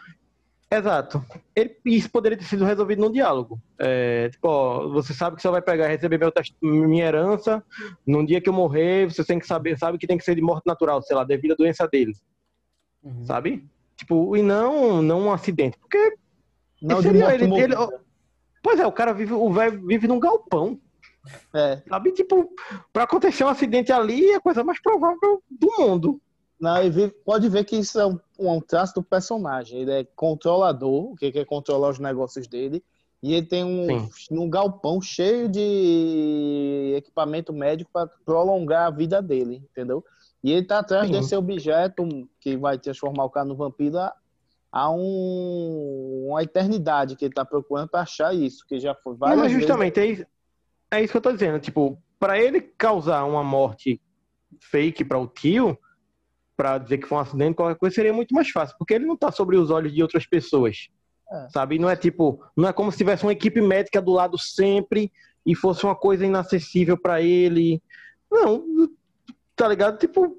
Exato. 0.69 1.25
Ele- 1.55 1.77
isso 1.85 2.11
poderia 2.11 2.37
ter 2.37 2.45
sido 2.45 2.65
resolvido 2.65 3.01
num 3.01 3.11
diálogo. 3.11 3.61
É, 3.79 4.29
tipo, 4.31 4.49
ó, 4.49 4.89
você 4.89 5.15
sabe 5.15 5.37
que 5.37 5.43
só 5.43 5.53
vai 5.53 5.63
pegar 5.63 5.87
e 5.87 5.89
receber 5.89 6.19
meu 6.19 6.33
minha 6.61 7.05
herança. 7.05 7.65
Num 8.05 8.25
dia 8.25 8.41
que 8.41 8.49
eu 8.49 8.53
morrer, 8.53 9.09
você 9.09 9.25
tem 9.25 9.39
que 9.39 9.47
saber, 9.47 9.79
sabe 9.79 9.97
que 9.97 10.09
tem 10.09 10.19
que 10.19 10.25
ser 10.25 10.35
de 10.35 10.43
morte 10.43 10.67
natural, 10.67 11.01
sei 11.03 11.17
lá, 11.17 11.23
devido 11.23 11.53
à 11.53 11.55
doença 11.55 11.87
dele. 11.87 12.15
Uhum. 13.03 13.25
Sabe? 13.25 13.65
Tipo, 13.97 14.37
e 14.37 14.43
não, 14.43 15.03
não 15.03 15.23
um 15.23 15.33
acidente. 15.33 15.79
Porque. 15.79 16.17
Não 16.83 17.01
seria 17.01 17.33
ele- 17.35 17.45
ele- 17.45 17.47
movida. 17.47 18.01
Pois 18.63 18.81
é, 18.81 18.87
o 18.87 18.93
cara 18.93 19.13
vive, 19.13 19.33
o 19.33 19.51
velho 19.53 19.87
vive 19.87 20.07
num 20.09 20.19
galpão. 20.21 20.79
É. 21.55 21.83
Sabe? 21.89 22.13
Tipo, 22.13 22.49
pra 22.93 23.05
acontecer 23.05 23.45
um 23.45 23.49
acidente 23.49 23.93
ali 23.93 24.31
é 24.31 24.37
a 24.37 24.41
coisa 24.41 24.63
mais 24.63 24.81
provável 24.81 25.43
do 25.51 25.69
mundo. 25.79 26.21
Não, 26.59 26.83
e 26.83 27.09
pode 27.25 27.49
ver 27.49 27.65
que 27.65 27.77
isso 27.77 28.01
é 28.01 28.07
um, 28.07 28.19
um 28.39 28.61
traço 28.61 28.95
do 28.95 29.03
personagem. 29.03 29.81
Ele 29.81 29.93
é 29.93 30.05
controlador, 30.17 31.13
o 31.13 31.17
que 31.17 31.31
que 31.31 31.39
é 31.39 31.45
controlar 31.45 31.91
os 31.91 31.99
negócios 31.99 32.47
dele. 32.47 32.83
E 33.23 33.35
ele 33.35 33.47
tem 33.47 33.65
um, 33.65 34.09
um 34.31 34.49
galpão 34.49 35.01
cheio 35.01 35.49
de 35.49 36.95
equipamento 36.97 37.53
médico 37.53 37.91
para 37.93 38.09
prolongar 38.25 38.87
a 38.87 38.91
vida 38.91 39.21
dele, 39.21 39.63
entendeu? 39.71 40.05
E 40.47 40.53
ele 40.53 40.65
tá 40.65 40.79
atrás 40.79 41.07
Sim. 41.09 41.13
desse 41.13 41.35
objeto 41.35 42.07
que 42.41 42.57
vai 42.57 42.79
transformar 42.79 43.25
o 43.25 43.31
cara 43.31 43.45
no 43.45 43.57
vampiro 43.57 43.99
há- 43.99 44.15
há 44.71 44.89
um, 44.93 46.27
uma 46.29 46.41
eternidade 46.41 47.17
que 47.17 47.25
ele 47.25 47.35
tá 47.35 47.45
procurando 47.45 47.89
para 47.89 48.03
achar 48.03 48.33
isso, 48.33 48.65
que 48.65 48.79
já 48.79 48.95
foi 48.95 49.17
várias 49.17 49.39
mas 49.41 49.49
vezes. 49.51 49.63
justamente, 49.67 49.99
é 49.99 50.07
isso, 50.07 50.27
é 50.93 51.03
isso 51.03 51.11
que 51.11 51.17
eu 51.17 51.21
tô 51.23 51.33
dizendo. 51.33 51.59
Tipo, 51.59 52.01
pra 52.17 52.39
ele 52.41 52.61
causar 52.61 53.25
uma 53.25 53.43
morte 53.43 54.01
fake 54.71 55.05
para 55.05 55.19
o 55.19 55.27
tio, 55.27 55.77
pra 56.57 56.79
dizer 56.79 56.99
que 56.99 57.09
foi 57.09 57.19
um 57.19 57.23
acidente, 57.23 57.57
qualquer 57.57 57.77
coisa, 57.77 57.95
seria 57.97 58.13
muito 58.13 58.33
mais 58.33 58.49
fácil, 58.51 58.77
porque 58.79 58.95
ele 58.95 59.05
não 59.05 59.17
tá 59.17 59.33
sobre 59.33 59.57
os 59.57 59.69
olhos 59.71 59.93
de 59.93 60.01
outras 60.01 60.27
pessoas. 60.27 60.89
É. 61.29 61.49
Sabe? 61.51 61.77
Não 61.77 61.91
é 61.91 61.97
tipo, 61.97 62.41
não 62.57 62.69
é 62.69 62.73
como 62.73 62.93
se 62.93 62.99
tivesse 62.99 63.25
uma 63.25 63.33
equipe 63.33 63.61
médica 63.61 64.01
do 64.01 64.13
lado 64.13 64.39
sempre 64.39 65.11
e 65.45 65.57
fosse 65.57 65.83
uma 65.85 65.97
coisa 65.97 66.25
inacessível 66.25 66.97
pra 66.97 67.21
ele. 67.21 67.83
Não, 68.31 68.65
tá 69.57 69.67
ligado? 69.69 69.99
Tipo, 69.99 70.37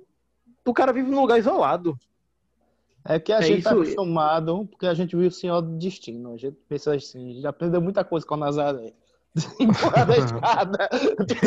o 0.65 0.73
cara 0.73 0.93
vive 0.93 1.09
num 1.09 1.21
lugar 1.21 1.39
isolado. 1.39 1.97
É 3.09 3.19
que 3.19 3.31
a 3.31 3.37
É 3.37 3.41
gente 3.41 3.63
tá 3.63 3.71
isso- 3.71 3.81
acostumado, 3.81 4.67
porque 4.69 4.85
a 4.85 4.93
gente 4.93 5.15
viu 5.15 5.27
o 5.27 5.31
Senhor 5.31 5.61
do 5.61 5.77
Destino. 5.77 6.33
A 6.33 6.37
gente 6.37 6.57
pensa 6.67 6.93
assim, 6.93 7.31
a 7.31 7.33
gente 7.33 7.47
aprendeu 7.47 7.81
muita 7.81 8.03
coisa 8.03 8.25
com 8.25 8.33
a 8.33 8.37
Nazaré. 8.37 8.93
Empurrar 9.59 10.05
da 10.07 10.17
escada. 10.17 10.89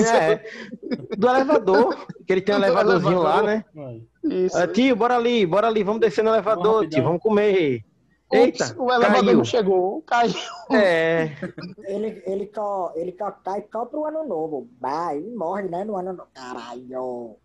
É, 0.08 1.16
do 1.16 1.28
elevador, 1.28 2.06
que 2.26 2.32
ele 2.32 2.40
tem 2.40 2.54
um 2.54 2.58
Do 2.58 2.64
elevadorzinho 2.64 3.18
lá, 3.20 3.38
elevador. 3.42 3.64
né? 3.74 4.00
Isso. 4.24 4.56
Ah, 4.56 4.66
tio, 4.68 4.94
bora 4.96 5.16
ali, 5.16 5.44
bora 5.44 5.66
ali, 5.66 5.82
vamos 5.82 6.00
descer 6.00 6.22
no 6.22 6.30
elevador, 6.30 6.88
tio, 6.88 7.02
vamos 7.02 7.20
comer. 7.20 7.84
Ups, 8.32 8.38
Eita, 8.38 8.76
o 8.80 8.92
elevador 8.92 9.24
caiu. 9.24 9.36
não 9.38 9.44
chegou, 9.44 10.02
caiu. 10.02 10.32
É, 10.72 11.32
Ele, 11.84 12.22
ele, 12.26 12.50
só, 12.54 12.92
ele 12.94 13.12
só 13.18 13.32
cai 13.32 13.64
só 13.72 13.84
pro 13.86 14.04
ano 14.04 14.24
novo. 14.24 14.68
Vai, 14.80 15.18
e 15.18 15.30
morre, 15.34 15.64
né? 15.64 15.82
No 15.82 15.96
ano 15.96 16.12
novo. 16.12 16.28
Caralho. 16.32 17.36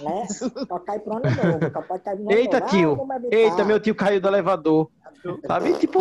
Né? 0.00 0.26
Só 0.66 0.78
cai 0.80 0.98
pro 1.00 1.12
ano 1.16 1.30
novo. 1.30 1.70
Só 1.72 1.82
pode 1.82 2.02
cair 2.02 2.18
no 2.18 2.32
eita, 2.32 2.60
novo. 2.60 2.70
tio, 2.72 2.92
Ah, 2.92 2.94
vamos 2.96 3.16
evitar. 3.16 3.36
eita, 3.36 3.64
meu 3.64 3.80
tio 3.80 3.94
caiu 3.94 4.20
do 4.20 4.28
elevador. 4.28 4.90
Sabe, 5.46 5.78
tipo, 5.78 5.98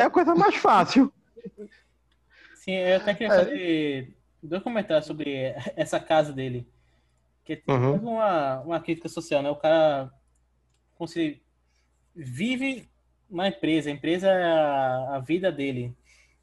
é 0.00 0.04
a 0.04 0.10
coisa 0.10 0.34
mais 0.34 0.54
fácil. 0.56 1.12
Sim, 2.54 2.72
eu 2.72 2.96
até 2.98 3.14
queria 3.14 3.32
É. 3.32 3.38
fazer 3.44 4.16
dois 4.42 4.62
comentários 4.62 5.06
sobre 5.06 5.54
essa 5.76 5.98
casa 5.98 6.32
dele. 6.32 6.68
Que 7.44 7.54
é 7.66 7.72
Uhum. 7.72 7.94
uma, 7.96 8.60
uma 8.60 8.80
crítica 8.80 9.08
social, 9.08 9.42
né? 9.42 9.50
O 9.50 9.56
cara 9.56 10.12
se 11.08 11.42
vive 12.14 12.88
na 13.28 13.48
empresa, 13.48 13.90
a 13.90 13.92
empresa 13.92 14.28
é 14.28 14.44
a, 14.44 15.16
a 15.16 15.18
vida 15.18 15.50
dele. 15.50 15.92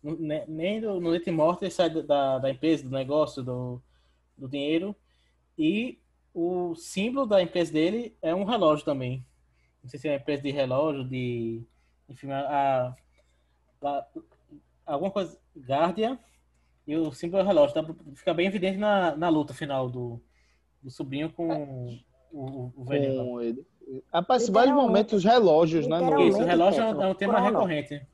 N- 0.03 0.17
ne- 0.19 0.45
Nem 0.47 0.81
do, 0.81 0.99
no 0.99 1.09
leite 1.09 1.31
morto 1.31 1.63
ele 1.63 1.71
sai 1.71 1.89
da, 1.89 2.39
da 2.39 2.49
empresa, 2.49 2.83
do 2.83 2.89
negócio, 2.89 3.41
do, 3.41 3.81
do 4.37 4.49
dinheiro. 4.49 4.93
E 5.57 5.97
o 6.33 6.75
símbolo 6.75 7.25
da 7.25 7.41
empresa 7.41 7.71
dele 7.73 8.15
é 8.21 8.33
um 8.33 8.43
relógio 8.43 8.85
também. 8.85 9.25
Não 9.83 9.89
sei 9.89 9.99
se 9.99 10.07
é 10.07 10.11
uma 10.11 10.17
empresa 10.17 10.43
de 10.43 10.51
relógio, 10.51 11.03
de. 11.03 11.63
Enfim, 12.09 12.31
a, 12.31 12.95
a- 13.81 14.05
alguma 14.85 15.11
coisa. 15.11 15.37
Guardia. 15.57 16.17
E 16.87 16.95
o 16.95 17.11
símbolo 17.11 17.41
é 17.41 17.43
o 17.43 17.47
relógio. 17.47 17.73
Tá? 17.73 17.85
Fica 18.15 18.33
bem 18.33 18.47
evidente 18.47 18.77
na, 18.77 19.15
na 19.15 19.29
luta 19.29 19.53
final 19.53 19.89
do, 19.89 20.21
do 20.81 20.89
sobrinho 20.89 21.31
com 21.31 21.99
o, 22.31 22.71
o 22.75 22.83
velho. 22.85 23.23
Com 23.23 23.41
ele. 23.41 23.65
Aparece 24.11 24.51
vários 24.51 24.75
momentos 24.75 25.13
os 25.13 25.23
relógios, 25.23 25.87
né? 25.87 25.99
no- 25.99 26.19
Isso, 26.21 26.39
o 26.41 26.45
relógio 26.45 26.81
é 26.83 26.93
um, 26.95 27.03
é 27.03 27.13
tema 27.15 27.33
Crono. 27.35 27.47
recorrente. 27.47 28.07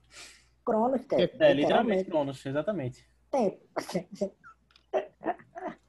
Cronos, 0.65 1.06
tem. 1.06 1.30
É, 1.39 1.54
literalmente, 1.54 2.06
Cronos, 2.06 2.45
exatamente. 2.45 3.06
Tempo. 3.32 3.60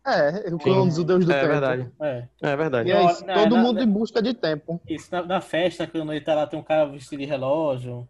É, 0.07 0.55
o 0.55 0.59
Cronos, 0.59 0.99
o 0.99 1.05
deus 1.05 1.25
do 1.25 1.33
é 1.33 1.40
tempo. 1.40 1.49
verdade. 1.53 1.92
É. 2.01 2.29
É 2.40 2.57
verdade. 2.57 2.88
E 2.88 2.92
é 2.92 3.05
isso, 3.07 3.27
Na- 3.27 3.35
todo 3.35 3.57
na- 3.57 3.62
mundo 3.62 3.83
em 3.83 3.90
busca 3.90 4.23
de 4.23 4.33
tempo. 4.35 4.81
Isso, 4.88 5.09
na, 5.11 5.23
na 5.23 5.40
festa, 5.40 5.87
quando 5.87 6.12
ele 6.12 6.21
tá 6.25 6.35
lá, 6.35 6.47
tem 6.47 6.59
um 6.59 6.62
cara 6.62 6.87
vestido 6.87 7.19
de 7.21 7.27
relógio. 7.27 8.09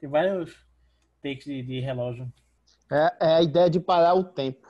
Tem 0.00 0.08
vários 0.10 0.56
takes 1.22 1.44
de, 1.44 1.62
de 1.62 1.80
relógio. 1.80 2.30
É, 2.90 3.12
é 3.20 3.34
a 3.36 3.42
ideia 3.42 3.70
de 3.70 3.78
parar 3.78 4.14
o 4.14 4.24
tempo. 4.24 4.66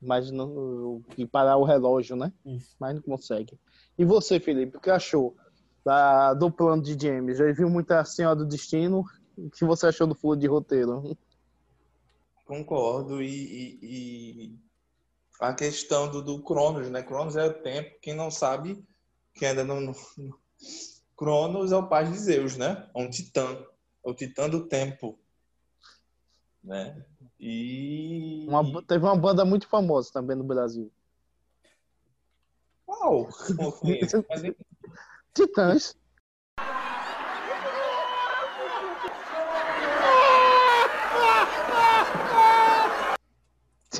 Mas 0.00 0.30
não, 0.30 1.00
de 1.16 1.24
parar 1.26 1.56
o 1.56 1.64
relógio, 1.64 2.14
né? 2.16 2.32
Isso. 2.44 2.74
Mas 2.78 2.94
não 2.94 3.02
consegue. 3.02 3.58
E 3.96 4.04
você, 4.04 4.38
Felipe, 4.40 4.76
o 4.76 4.80
que 4.80 4.90
achou 4.90 5.34
da, 5.84 6.34
do 6.34 6.50
plano 6.50 6.82
de 6.82 6.94
James? 7.00 7.38
Já 7.38 7.50
viu 7.52 7.70
muita 7.70 8.04
Senhora 8.04 8.36
do 8.36 8.44
Destino? 8.44 9.04
O 9.38 9.48
que 9.48 9.64
você 9.64 9.86
achou 9.86 10.06
do 10.06 10.14
furo 10.14 10.38
de 10.38 10.46
roteiro? 10.46 11.16
Concordo. 12.44 13.22
E, 13.22 13.28
e- 13.28 13.78
e 13.82 14.58
a 15.42 15.54
questão 15.54 16.08
do, 16.10 16.22
do 16.22 16.42
Cronos, 16.42 16.88
né? 16.88 17.02
Cronos 17.02 17.36
é 17.36 17.44
o 17.44 17.52
tempo. 17.62 17.98
Quem 18.00 18.14
não 18.14 18.30
sabe, 18.30 18.82
que 19.34 19.44
ainda 19.44 19.64
não. 19.64 19.80
não- 19.80 19.94
Cronos 21.16 21.72
é 21.72 21.76
o 21.76 21.88
pai 21.88 22.04
de 22.10 22.16
Zeus, 22.16 22.56
né? 22.56 22.88
É 22.94 22.98
um 23.02 23.10
titã. 23.10 23.64
É 24.04 24.10
o 24.10 24.14
titã 24.14 24.48
do 24.48 24.68
tempo. 24.68 25.18
Né? 26.62 27.04
E. 27.40 28.46
Uma- 28.48 28.82
teve 28.84 29.04
uma 29.04 29.16
banda 29.16 29.44
muito 29.44 29.66
famosa 29.66 30.12
também 30.12 30.36
no 30.36 30.44
Brasil. 30.44 30.92
Qual? 32.86 33.26
Conheço, 33.80 34.24
mas 34.28 34.42
nem- 34.42 34.56
Titãs. 35.34 35.96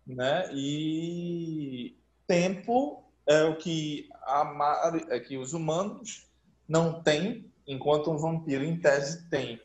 né? 0.06 0.50
E 0.54 1.96
tempo 2.28 3.04
é 3.28 3.44
o 3.44 3.56
que, 3.56 4.10
a, 4.24 4.92
é 5.10 5.20
que 5.20 5.38
os 5.38 5.54
humanos 5.54 6.28
não 6.68 7.02
têm 7.04 7.52
enquanto 7.68 8.12
um 8.12 8.18
vampiro, 8.18 8.64
em 8.64 8.80
tese, 8.80 9.30
tem. 9.30 9.60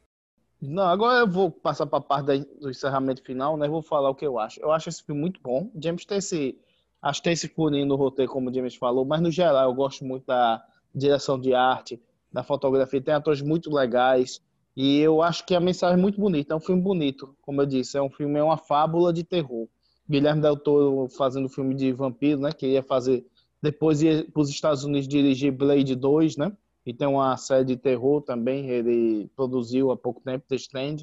Não, 0.60 0.84
agora 0.84 1.20
eu 1.20 1.28
vou 1.28 1.50
passar 1.50 1.86
para 1.86 1.98
a 1.98 2.02
parte 2.02 2.44
do 2.60 2.70
encerramento 2.70 3.22
final, 3.22 3.56
né? 3.56 3.68
Vou 3.68 3.82
falar 3.82 4.10
o 4.10 4.14
que 4.14 4.26
eu 4.26 4.38
acho. 4.38 4.60
Eu 4.60 4.72
acho 4.72 4.88
esse 4.88 5.02
filme 5.02 5.20
muito 5.20 5.40
bom. 5.40 5.70
James 5.80 6.04
tem 6.04 6.18
esse, 6.18 6.58
acho 7.02 7.20
que 7.20 7.24
tem 7.24 7.32
esse 7.32 7.48
furinho 7.48 7.86
no 7.86 7.96
roteiro, 7.96 8.30
como 8.30 8.50
o 8.50 8.54
James 8.54 8.74
falou, 8.74 9.04
mas 9.04 9.20
no 9.20 9.30
geral 9.30 9.68
eu 9.68 9.74
gosto 9.74 10.04
muito 10.04 10.26
da 10.26 10.64
direção 10.94 11.38
de 11.38 11.54
arte, 11.54 12.02
da 12.36 12.42
fotografia. 12.42 13.00
Tem 13.00 13.14
atores 13.14 13.40
muito 13.40 13.74
legais 13.74 14.42
e 14.76 14.98
eu 14.98 15.22
acho 15.22 15.46
que 15.46 15.54
a 15.54 15.60
mensagem 15.60 15.98
é 15.98 16.00
muito 16.00 16.20
bonita. 16.20 16.52
É 16.52 16.56
um 16.56 16.60
filme 16.60 16.82
bonito, 16.82 17.34
como 17.40 17.62
eu 17.62 17.66
disse. 17.66 17.96
É 17.96 18.02
um 18.02 18.10
filme, 18.10 18.38
é 18.38 18.42
uma 18.42 18.58
fábula 18.58 19.10
de 19.10 19.24
terror. 19.24 19.66
Guilherme 20.08 20.42
Del 20.42 20.56
Toro 20.58 21.08
fazendo 21.08 21.48
filme 21.48 21.74
de 21.74 21.92
vampiro, 21.92 22.38
né? 22.42 22.52
Que 22.52 22.66
ia 22.66 22.82
fazer 22.82 23.24
depois 23.62 24.02
ia 24.02 24.26
para 24.30 24.42
os 24.42 24.50
Estados 24.50 24.84
Unidos 24.84 25.08
dirigir 25.08 25.50
Blade 25.50 25.94
2, 25.94 26.36
né? 26.36 26.52
E 26.84 26.92
tem 26.92 27.08
uma 27.08 27.34
série 27.38 27.64
de 27.64 27.76
terror 27.76 28.20
também, 28.20 28.68
ele 28.68 29.28
produziu 29.34 29.90
há 29.90 29.96
pouco 29.96 30.20
tempo, 30.20 30.44
The 30.46 30.56
Stand. 30.56 30.96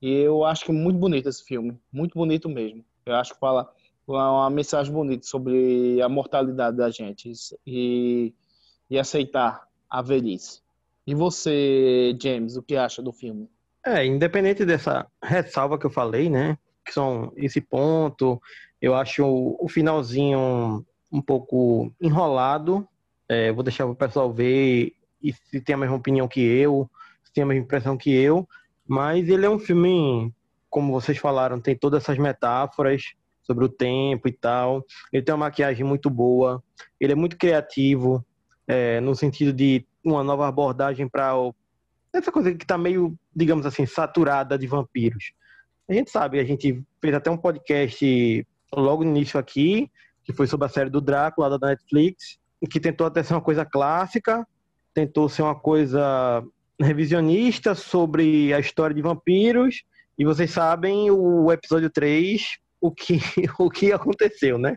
E 0.00 0.12
eu 0.12 0.44
acho 0.44 0.64
que 0.64 0.70
é 0.70 0.74
muito 0.74 0.98
bonito 0.98 1.28
esse 1.28 1.42
filme, 1.42 1.76
muito 1.90 2.12
bonito 2.12 2.50
mesmo. 2.50 2.84
Eu 3.06 3.14
acho 3.14 3.32
que 3.32 3.40
fala 3.40 3.72
uma 4.06 4.50
mensagem 4.50 4.92
bonita 4.92 5.26
sobre 5.26 6.00
a 6.02 6.08
mortalidade 6.08 6.76
da 6.76 6.90
gente 6.90 7.32
e, 7.66 8.34
e 8.90 8.98
aceitar 8.98 9.69
a 9.90 10.00
velhice. 10.00 10.60
E 11.06 11.14
você, 11.14 12.16
James, 12.22 12.56
o 12.56 12.62
que 12.62 12.76
acha 12.76 13.02
do 13.02 13.12
filme? 13.12 13.48
É, 13.84 14.04
independente 14.04 14.64
dessa 14.64 15.06
ressalva 15.22 15.78
que 15.78 15.86
eu 15.86 15.90
falei, 15.90 16.28
né? 16.28 16.56
Que 16.84 16.92
são 16.92 17.32
esse 17.36 17.60
ponto, 17.60 18.40
eu 18.80 18.94
acho 18.94 19.24
o, 19.26 19.68
finalzinho 19.68 20.84
um 21.10 21.20
pouco 21.20 21.92
enrolado. 22.00 22.86
É, 23.28 23.50
vou 23.52 23.62
deixar 23.62 23.86
o 23.86 23.94
pessoal 23.94 24.32
ver 24.32 24.92
e 25.22 25.32
se 25.32 25.60
tem 25.60 25.74
a 25.74 25.78
mesma 25.78 25.96
opinião 25.96 26.26
que 26.26 26.40
eu, 26.40 26.90
se 27.22 27.32
tem 27.32 27.42
a 27.42 27.46
mesma 27.46 27.64
impressão 27.64 27.96
que 27.96 28.10
eu. 28.10 28.48
Mas 28.86 29.28
ele 29.28 29.46
é 29.46 29.50
um 29.50 29.58
filme, 29.58 30.32
como 30.68 30.92
vocês 30.92 31.18
falaram, 31.18 31.60
tem 31.60 31.76
todas 31.76 32.02
essas 32.02 32.18
metáforas 32.18 33.02
sobre 33.42 33.64
o 33.64 33.68
tempo 33.68 34.28
e 34.28 34.32
tal. 34.32 34.84
Ele 35.12 35.22
tem 35.22 35.34
uma 35.34 35.46
maquiagem 35.46 35.84
muito 35.84 36.08
boa, 36.10 36.62
ele 36.98 37.12
é 37.12 37.16
muito 37.16 37.36
criativo, 37.36 38.24
é, 38.70 39.00
no 39.00 39.14
sentido 39.14 39.52
de 39.52 39.84
uma 40.04 40.22
nova 40.22 40.48
abordagem 40.48 41.08
para 41.08 41.32
essa 42.12 42.32
coisa 42.32 42.54
que 42.54 42.64
está 42.64 42.78
meio, 42.78 43.16
digamos 43.34 43.66
assim, 43.66 43.86
saturada 43.86 44.58
de 44.58 44.66
vampiros. 44.66 45.32
A 45.88 45.92
gente 45.92 46.10
sabe, 46.10 46.38
a 46.38 46.44
gente 46.44 46.82
fez 47.00 47.14
até 47.14 47.30
um 47.30 47.36
podcast 47.36 48.46
logo 48.74 49.04
no 49.04 49.10
início 49.10 49.38
aqui, 49.38 49.90
que 50.22 50.32
foi 50.32 50.46
sobre 50.46 50.66
a 50.66 50.70
série 50.70 50.90
do 50.90 51.00
Drácula 51.00 51.58
da 51.58 51.68
Netflix, 51.68 52.38
que 52.70 52.78
tentou 52.78 53.06
até 53.06 53.22
ser 53.22 53.34
uma 53.34 53.40
coisa 53.40 53.64
clássica, 53.64 54.46
tentou 54.94 55.28
ser 55.28 55.42
uma 55.42 55.54
coisa 55.54 56.44
revisionista 56.80 57.74
sobre 57.74 58.52
a 58.54 58.60
história 58.60 58.94
de 58.94 59.02
vampiros, 59.02 59.82
e 60.18 60.24
vocês 60.24 60.50
sabem 60.50 61.10
o 61.10 61.50
episódio 61.50 61.90
3, 61.90 62.58
o 62.80 62.90
que, 62.90 63.18
o 63.58 63.70
que 63.70 63.92
aconteceu, 63.92 64.58
né? 64.58 64.76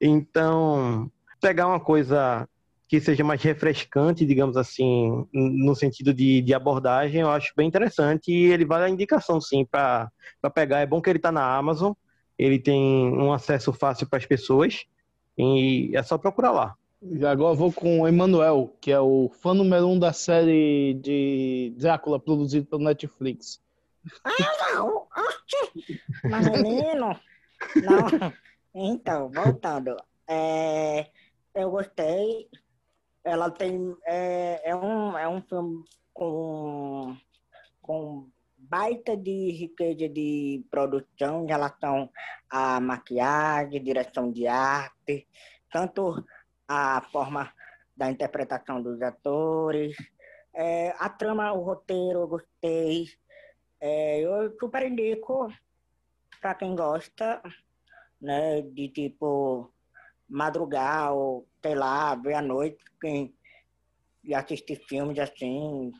Então, 0.00 1.10
pegar 1.40 1.68
uma 1.68 1.80
coisa 1.80 2.48
que 2.88 3.00
seja 3.00 3.24
mais 3.24 3.42
refrescante, 3.42 4.24
digamos 4.24 4.56
assim, 4.56 5.26
no 5.32 5.74
sentido 5.74 6.14
de, 6.14 6.40
de 6.40 6.54
abordagem, 6.54 7.20
eu 7.20 7.30
acho 7.30 7.52
bem 7.56 7.66
interessante 7.66 8.30
e 8.30 8.46
ele 8.46 8.64
vale 8.64 8.84
a 8.84 8.88
indicação, 8.88 9.40
sim, 9.40 9.64
para 9.64 10.10
pegar. 10.54 10.80
É 10.80 10.86
bom 10.86 11.00
que 11.00 11.10
ele 11.10 11.18
está 11.18 11.32
na 11.32 11.56
Amazon, 11.56 11.92
ele 12.38 12.58
tem 12.58 12.80
um 12.80 13.32
acesso 13.32 13.72
fácil 13.72 14.08
para 14.08 14.18
as 14.18 14.26
pessoas 14.26 14.84
e 15.36 15.90
é 15.94 16.02
só 16.02 16.16
procurar 16.16 16.52
lá. 16.52 16.74
E 17.02 17.24
agora 17.26 17.52
eu 17.52 17.56
vou 17.56 17.72
com 17.72 18.00
o 18.00 18.08
Emanuel, 18.08 18.74
que 18.80 18.90
é 18.90 19.00
o 19.00 19.30
fã 19.40 19.52
número 19.52 19.88
um 19.88 19.98
da 19.98 20.12
série 20.12 20.94
de 20.94 21.74
Drácula 21.76 22.18
produzido 22.18 22.66
pelo 22.66 22.84
Netflix. 22.84 23.60
Ah, 24.24 24.74
não! 24.74 25.06
Mas, 26.24 26.48
menino, 26.50 27.18
não. 27.76 28.32
Então, 28.74 29.30
voltando. 29.30 29.96
É, 30.28 31.06
eu 31.54 31.70
gostei. 31.70 32.48
Ela 33.26 33.50
tem. 33.50 33.96
É, 34.04 34.70
é, 34.70 34.76
um, 34.76 35.18
é 35.18 35.28
um 35.28 35.42
filme 35.42 35.84
com, 36.14 37.16
com 37.82 38.30
baita 38.56 39.16
de 39.16 39.50
riqueza 39.50 40.08
de 40.08 40.64
produção 40.70 41.42
em 41.42 41.48
relação 41.48 42.08
à 42.48 42.78
maquiagem, 42.78 43.82
direção 43.82 44.30
de 44.30 44.46
arte, 44.46 45.26
tanto 45.72 46.24
a 46.68 47.02
forma 47.10 47.52
da 47.96 48.08
interpretação 48.08 48.80
dos 48.80 49.02
atores, 49.02 49.96
é, 50.54 50.94
a 50.96 51.08
trama, 51.08 51.52
o 51.52 51.64
roteiro, 51.64 52.20
eu 52.20 52.28
gostei. 52.28 53.08
É, 53.80 54.20
eu 54.20 54.56
super 54.60 54.86
indico 54.86 55.52
para 56.40 56.54
quem 56.54 56.76
gosta, 56.76 57.42
né, 58.20 58.62
de 58.62 58.88
tipo 58.88 59.72
madrugar 60.28 61.12
ou 61.12 61.46
sei 61.62 61.74
lá, 61.74 62.14
ver 62.14 62.34
à 62.34 62.42
noite 62.42 62.84
quem 63.00 63.34
e 64.24 64.34
assistir 64.34 64.76
filmes 64.88 65.18
assim, 65.18 65.92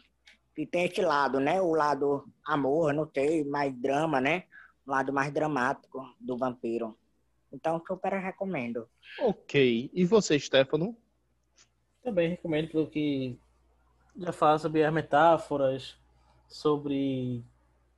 que 0.54 0.66
tem 0.66 0.86
esse 0.86 1.00
lado, 1.00 1.38
né? 1.38 1.60
O 1.60 1.74
lado 1.74 2.24
amor, 2.44 2.92
não 2.92 3.08
sei, 3.14 3.44
mais 3.44 3.72
drama, 3.74 4.20
né? 4.20 4.44
O 4.84 4.90
lado 4.90 5.12
mais 5.12 5.32
dramático 5.32 6.02
do 6.18 6.36
vampiro. 6.36 6.98
Então, 7.52 7.80
super 7.86 8.12
recomendo. 8.14 8.88
Ok. 9.20 9.90
E 9.94 10.04
você, 10.04 10.38
Stefano? 10.38 10.96
Também 12.02 12.30
recomendo 12.30 12.68
pelo 12.70 12.88
que 12.88 13.38
já 14.16 14.32
fala 14.32 14.58
sobre 14.58 14.84
as 14.84 14.92
metáforas, 14.92 15.96
sobre 16.48 17.44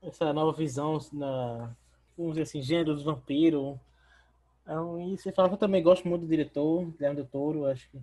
essa 0.03 0.33
nova 0.33 0.57
visão 0.57 0.99
na, 1.13 1.75
vamos 2.17 2.33
dizer 2.33 2.43
assim, 2.43 2.63
gênero 2.63 2.95
do 2.95 3.05
vampiro. 3.05 3.81
Então, 4.69 5.01
e 5.01 5.17
você 5.17 5.33
fala 5.33 5.49
que 5.49 5.55
eu 5.55 5.59
também 5.59 5.83
gosto 5.83 6.07
muito 6.07 6.27
do 6.27 6.29
diretor, 6.29 6.85
Guilherme 6.93 7.17
Del 7.17 7.27
Toro, 7.27 7.65
acho 7.65 7.89
que 7.91 7.99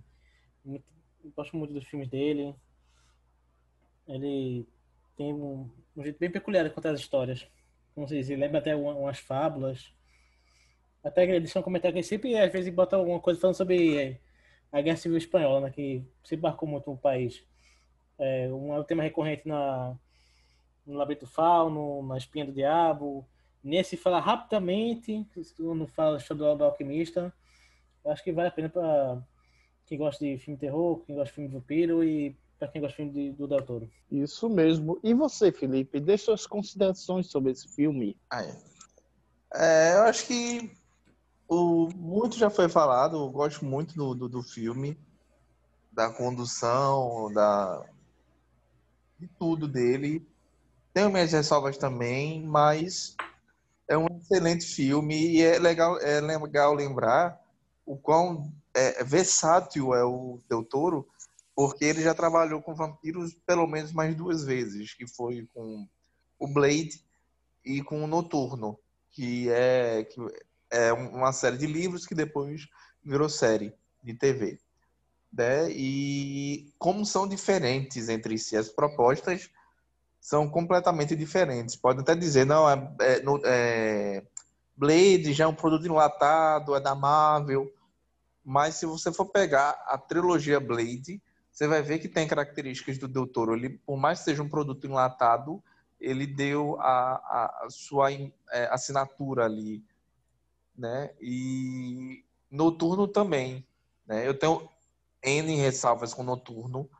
muito, 0.64 0.84
gosto 1.36 1.56
muito 1.56 1.72
dos 1.72 1.84
filmes 1.86 2.08
dele. 2.08 2.56
Ele 4.08 4.66
tem 5.16 5.32
um, 5.32 5.70
um 5.96 6.02
jeito 6.02 6.18
bem 6.18 6.30
peculiar 6.30 6.64
de 6.64 6.70
contar 6.74 6.90
as 6.90 7.00
histórias. 7.00 7.46
Como 7.94 8.06
vocês 8.08 8.22
dizem, 8.26 8.36
lembra 8.36 8.58
até 8.58 8.74
uma- 8.74 8.94
umas 8.94 9.18
fábulas. 9.20 9.92
Até 11.02 11.24
que 11.26 11.32
eles 11.32 11.52
são 11.52 11.62
comentário 11.62 11.94
que 11.94 11.98
ele 12.00 12.06
sempre, 12.06 12.36
às 12.36 12.52
vezes, 12.52 12.72
bota 12.74 12.96
alguma 12.96 13.20
coisa 13.20 13.40
falando 13.40 13.56
sobre 13.56 13.96
eh, 13.96 14.20
a 14.72 14.80
Guerra 14.80 14.96
Civil 14.96 15.18
Espanhola, 15.18 15.60
né, 15.62 15.70
que 15.70 16.04
se 16.24 16.36
marcou 16.36 16.68
muito 16.68 16.90
o 16.92 16.98
país. 16.98 17.44
É, 18.18 18.52
um 18.52 18.82
tema 18.84 19.02
recorrente 19.02 19.46
na, 19.48 19.96
no 20.86 20.94
Labirinto 20.94 21.26
Fauno, 21.26 22.02
na 22.06 22.16
Espinha 22.18 22.46
do 22.46 22.52
Diabo. 22.52 23.26
Nesse 23.66 23.96
fala 23.96 24.20
rapidamente, 24.20 25.26
quando 25.56 25.88
fala 25.88 26.20
sobre 26.20 26.44
o 26.44 26.54
do 26.54 26.62
alquimista. 26.62 27.34
Eu 28.04 28.12
acho 28.12 28.22
que 28.22 28.30
vale 28.30 28.46
a 28.46 28.52
pena 28.52 28.68
para 28.68 29.20
quem 29.84 29.98
gosta 29.98 30.24
de 30.24 30.38
filme 30.38 30.56
de 30.56 30.60
terror, 30.60 31.02
quem 31.04 31.16
gosta 31.16 31.30
de 31.30 31.34
filme 31.34 31.48
de 31.48 31.54
vampiro 31.56 32.04
e 32.04 32.38
para 32.60 32.68
quem 32.68 32.80
gosta 32.80 32.92
de 32.92 32.96
filme 32.96 33.12
de, 33.12 33.36
do 33.36 33.48
Del 33.48 33.66
Toro. 33.66 33.90
Isso 34.08 34.48
mesmo. 34.48 35.00
E 35.02 35.12
você, 35.12 35.50
Felipe? 35.50 35.98
Deixe 35.98 36.26
suas 36.26 36.46
considerações 36.46 37.26
sobre 37.26 37.50
esse 37.50 37.66
filme. 37.74 38.16
Ah, 38.30 38.44
é. 38.44 38.56
É, 39.52 39.94
eu 39.96 40.02
acho 40.04 40.28
que 40.28 40.70
o, 41.48 41.88
muito 41.96 42.36
já 42.36 42.48
foi 42.48 42.68
falado, 42.68 43.16
eu 43.16 43.28
gosto 43.30 43.64
muito 43.64 43.96
do, 43.96 44.14
do, 44.14 44.28
do 44.28 44.42
filme, 44.44 44.96
da 45.90 46.08
condução, 46.08 47.32
da, 47.32 47.84
de 49.18 49.26
tudo 49.26 49.66
dele. 49.66 50.24
Tenho 50.94 51.10
minhas 51.10 51.32
ressalvas 51.32 51.76
também, 51.76 52.44
mas 52.44 53.16
é 53.88 53.96
um 53.96 54.06
excelente 54.18 54.64
filme 54.66 55.14
e 55.14 55.42
é 55.42 55.58
legal, 55.58 55.98
é 56.00 56.20
legal 56.20 56.74
lembrar 56.74 57.40
o 57.84 57.96
quão 57.96 58.52
é, 58.74 59.02
versátil 59.04 59.94
é 59.94 60.04
o 60.04 60.40
Del 60.48 60.64
Toro, 60.64 61.08
porque 61.54 61.84
ele 61.84 62.02
já 62.02 62.14
trabalhou 62.14 62.60
com 62.60 62.74
vampiros 62.74 63.34
pelo 63.46 63.66
menos 63.66 63.92
mais 63.92 64.14
duas 64.14 64.44
vezes, 64.44 64.92
que 64.92 65.06
foi 65.06 65.48
com 65.54 65.86
o 66.38 66.48
Blade 66.48 67.00
e 67.64 67.82
com 67.82 68.02
o 68.02 68.06
Noturno, 68.06 68.78
que 69.10 69.48
é, 69.50 70.04
que 70.04 70.20
é 70.70 70.92
uma 70.92 71.32
série 71.32 71.56
de 71.56 71.66
livros 71.66 72.06
que 72.06 72.14
depois 72.14 72.68
virou 73.02 73.28
série 73.28 73.72
de 74.02 74.14
TV. 74.14 74.58
Né? 75.32 75.70
E 75.70 76.72
como 76.78 77.06
são 77.06 77.26
diferentes 77.26 78.08
entre 78.08 78.36
si 78.36 78.56
as 78.56 78.68
propostas, 78.68 79.50
são 80.26 80.48
completamente 80.50 81.14
diferentes. 81.14 81.76
Pode 81.76 82.00
até 82.00 82.12
dizer, 82.12 82.44
não, 82.44 82.68
é, 82.68 82.74
é, 83.00 83.22
é, 83.44 84.26
Blade 84.76 85.32
já 85.32 85.44
é 85.44 85.46
um 85.46 85.54
produto 85.54 85.86
enlatado, 85.86 86.74
é 86.74 86.80
da 86.80 86.96
Marvel, 86.96 87.72
mas 88.44 88.74
se 88.74 88.86
você 88.86 89.12
for 89.12 89.26
pegar 89.26 89.70
a 89.86 89.96
trilogia 89.96 90.58
Blade, 90.58 91.22
você 91.52 91.68
vai 91.68 91.80
ver 91.80 92.00
que 92.00 92.08
tem 92.08 92.26
características 92.26 92.98
do 92.98 93.06
Del 93.06 93.28
Toro. 93.28 93.54
Ele, 93.54 93.78
por 93.86 93.96
mais 93.96 94.18
que 94.18 94.24
seja 94.24 94.42
um 94.42 94.48
produto 94.48 94.84
enlatado, 94.84 95.62
ele 96.00 96.26
deu 96.26 96.76
a, 96.80 97.14
a- 97.14 97.64
a 97.66 97.70
sua 97.70 98.10
é, 98.10 98.28
assinatura 98.72 99.44
ali, 99.44 99.80
né? 100.76 101.12
E 101.20 102.24
Noturno 102.50 103.06
também, 103.06 103.64
né? 104.04 104.26
Eu 104.26 104.36
tenho 104.36 104.68
N 105.22 105.54
ressalvas 105.54 106.12
com 106.12 106.24
Noturno, 106.24 106.90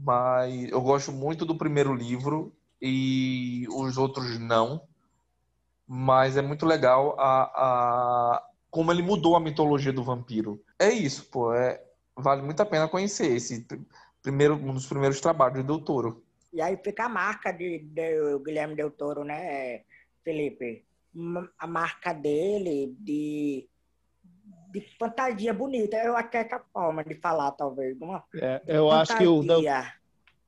mas 0.00 0.70
eu 0.70 0.80
gosto 0.80 1.12
muito 1.12 1.44
do 1.44 1.56
primeiro 1.56 1.94
livro 1.94 2.52
e 2.80 3.66
os 3.70 3.96
outros 3.96 4.38
não. 4.38 4.82
Mas 5.86 6.36
é 6.36 6.42
muito 6.42 6.66
legal 6.66 7.16
a, 7.18 7.42
a 7.44 8.48
como 8.70 8.92
ele 8.92 9.02
mudou 9.02 9.36
a 9.36 9.40
mitologia 9.40 9.92
do 9.92 10.04
vampiro. 10.04 10.62
É 10.78 10.90
isso, 10.90 11.24
pô. 11.30 11.52
É, 11.52 11.82
vale 12.16 12.42
muito 12.42 12.60
a 12.60 12.66
pena 12.66 12.88
conhecer 12.88 13.34
esse 13.34 13.66
primeiro, 14.22 14.54
um 14.54 14.74
dos 14.74 14.86
primeiros 14.86 15.20
trabalhos 15.20 15.64
do 15.64 15.80
Toro. 15.80 16.22
E 16.52 16.60
aí 16.60 16.76
fica 16.76 17.04
a 17.04 17.08
marca 17.08 17.52
de, 17.52 17.80
de 17.80 18.38
Guilherme 18.44 18.74
Del 18.74 18.90
Toro, 18.90 19.24
né, 19.24 19.82
Felipe? 20.24 20.84
A 21.58 21.66
marca 21.66 22.12
dele 22.12 22.94
de, 22.98 23.68
de 24.72 24.80
fantasia 24.98 25.52
bonita. 25.52 25.96
Eu 25.96 26.16
acho 26.16 26.30
que 26.30 26.36
é 26.36 26.40
essa 26.40 26.60
forma 26.72 27.04
de 27.04 27.14
falar, 27.14 27.52
talvez. 27.52 28.00
Uma 28.00 28.24
é, 28.34 28.62
eu 28.66 28.88
fantasia, 28.88 29.14
acho 29.14 29.16
que 29.16 29.26
o 29.26 29.42
Del, 29.42 29.62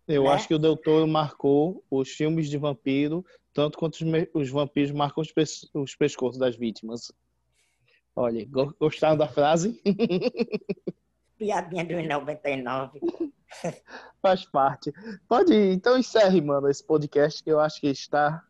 eu 0.09 0.25
né? 0.25 0.31
acho 0.31 0.49
que 0.49 0.55
o 0.55 0.59
Del 0.59 0.77
Toro 0.77 1.07
marcou 1.07 1.85
os 1.91 2.11
filmes 2.11 2.49
de 2.49 2.59
vampiro 2.59 3.25
tanto 3.53 3.79
quanto 3.79 3.95
os, 3.95 4.01
os 4.35 4.51
vampiros 4.51 4.91
marcam 4.93 5.23
os, 5.23 5.33
pes 5.33 5.69
os 5.75 5.95
pescoços 5.95 6.39
das 6.39 6.57
vítimas. 6.57 7.13
Olha, 8.15 8.47
gostaram 8.79 9.17
da 9.17 9.29
frase? 9.29 9.81
Piadinha 11.39 11.85
dos 11.85 12.07
99. 12.07 13.01
Faz 14.21 14.45
parte. 14.45 14.93
Pode 15.29 15.53
ir. 15.53 15.73
Então 15.73 15.99
encerre, 15.99 16.41
mano, 16.41 16.69
esse 16.69 16.85
podcast 16.85 17.43
que 17.43 17.51
eu 17.51 17.59
acho 17.59 17.81
que 17.81 17.89
está. 17.89 18.45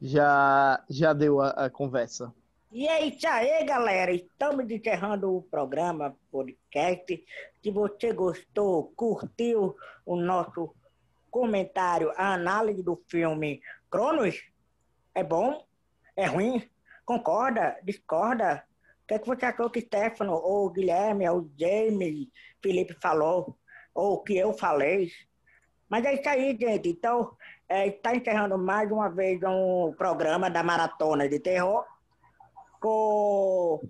Já, 0.00 0.84
já 0.88 1.12
deu 1.12 1.40
a, 1.40 1.50
a 1.50 1.70
conversa. 1.70 2.32
E 2.70 2.86
é 2.86 3.06
isso 3.06 3.26
aí, 3.26 3.64
galera. 3.64 4.12
Estamos 4.12 4.70
encerrando 4.70 5.34
o 5.34 5.42
programa, 5.42 6.14
podcast. 6.30 7.24
Se 7.62 7.70
você 7.70 8.12
gostou, 8.12 8.92
curtiu 8.94 9.74
o 10.04 10.16
nosso 10.16 10.74
comentário, 11.30 12.12
a 12.14 12.34
análise 12.34 12.82
do 12.82 13.02
filme 13.08 13.62
Cronos, 13.90 14.38
é 15.14 15.24
bom? 15.24 15.64
É 16.14 16.26
ruim? 16.26 16.68
Concorda? 17.06 17.78
Discorda? 17.82 18.62
O 19.02 19.06
que, 19.06 19.14
é 19.14 19.18
que 19.18 19.26
você 19.26 19.46
achou 19.46 19.70
que 19.70 19.80
Stefano, 19.80 20.34
ou 20.34 20.68
Guilherme, 20.68 21.26
ou 21.26 21.50
James, 21.58 22.28
Felipe 22.62 22.94
falou? 23.00 23.56
Ou 23.94 24.22
que 24.22 24.36
eu 24.36 24.52
falei? 24.52 25.10
Mas 25.88 26.04
é 26.04 26.12
isso 26.12 26.28
aí, 26.28 26.54
gente. 26.60 26.90
Então, 26.90 27.34
está 27.66 28.14
encerrando 28.14 28.58
mais 28.58 28.92
uma 28.92 29.08
vez 29.08 29.40
um 29.42 29.94
programa 29.96 30.50
da 30.50 30.62
Maratona 30.62 31.26
de 31.26 31.40
Terror. 31.40 31.82
Com 32.80 33.80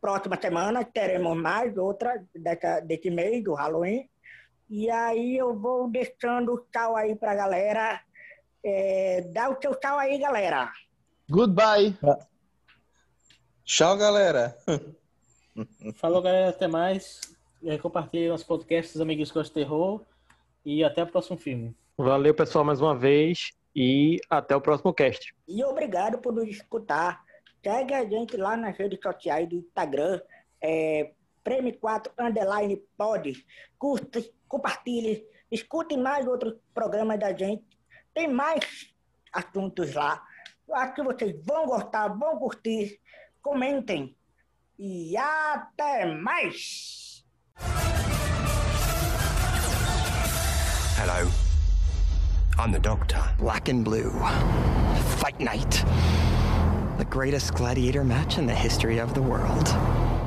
próxima 0.00 0.36
semana 0.40 0.84
teremos 0.84 1.36
mais 1.36 1.76
outra 1.76 2.24
dessa, 2.34 2.80
desse 2.80 3.08
mês, 3.10 3.42
do 3.44 3.54
Halloween. 3.54 4.08
E 4.68 4.90
aí 4.90 5.36
eu 5.36 5.54
vou 5.54 5.88
deixando 5.88 6.54
o 6.54 6.58
tchau 6.72 6.96
aí 6.96 7.14
pra 7.14 7.34
galera. 7.34 8.00
É, 8.64 9.20
dá 9.32 9.50
o 9.50 9.60
seu 9.60 9.74
tchau 9.74 9.98
aí, 9.98 10.18
galera. 10.18 10.72
Goodbye. 11.28 11.96
Tchau, 13.64 13.96
galera. 13.96 14.56
Falou, 15.94 16.22
galera. 16.22 16.50
Até 16.50 16.66
mais. 16.66 17.20
É, 17.64 17.78
compartilhe 17.78 18.28
nosso 18.28 18.46
podcast, 18.46 18.94
os 18.94 19.00
amigos 19.00 19.30
que 19.30 19.38
gostam 19.38 19.62
de 19.62 19.66
terror. 19.66 20.00
E 20.64 20.82
até 20.82 21.02
o 21.02 21.06
próximo 21.06 21.36
filme. 21.36 21.76
Valeu, 21.96 22.34
pessoal, 22.34 22.64
mais 22.64 22.80
uma 22.80 22.96
vez. 22.96 23.52
E 23.74 24.18
até 24.28 24.56
o 24.56 24.60
próximo 24.60 24.92
cast. 24.92 25.34
E 25.46 25.62
obrigado 25.64 26.18
por 26.18 26.32
nos 26.32 26.48
escutar. 26.48 27.22
Segue 27.64 27.94
a 27.94 28.04
gente 28.04 28.36
lá 28.36 28.56
nas 28.56 28.76
redes 28.76 28.98
sociais 29.00 29.48
do 29.48 29.56
Instagram. 29.56 30.20
É, 30.60 31.12
Prêmio 31.44 31.78
4 31.78 32.12
Underline 32.18 32.76
Pod. 32.96 33.46
Curta, 33.78 34.20
compartilhe. 34.48 35.24
Escute 35.50 35.96
mais 35.96 36.26
outros 36.26 36.54
programas 36.74 37.18
da 37.20 37.32
gente. 37.32 37.64
Tem 38.12 38.26
mais 38.28 38.92
assuntos 39.32 39.94
lá. 39.94 40.22
Eu 40.68 40.74
acho 40.74 40.94
que 40.94 41.02
vocês 41.02 41.34
vão 41.44 41.66
gostar, 41.66 42.08
vão 42.08 42.38
curtir. 42.38 43.00
Comentem. 43.40 44.16
E 44.78 45.16
até 45.16 46.06
mais! 46.06 47.24
Hello. 50.98 51.30
I'm 52.58 52.72
the 52.72 52.78
Doctor. 52.78 53.22
Black 53.38 53.68
and 53.68 53.82
Blue. 53.82 54.10
Fight 55.18 55.38
Night. 55.38 55.84
The 57.02 57.10
greatest 57.10 57.54
gladiator 57.54 58.04
match 58.04 58.38
in 58.38 58.46
the 58.46 58.54
history 58.54 58.98
of 58.98 59.12
the 59.12 59.20
world. 59.20 59.66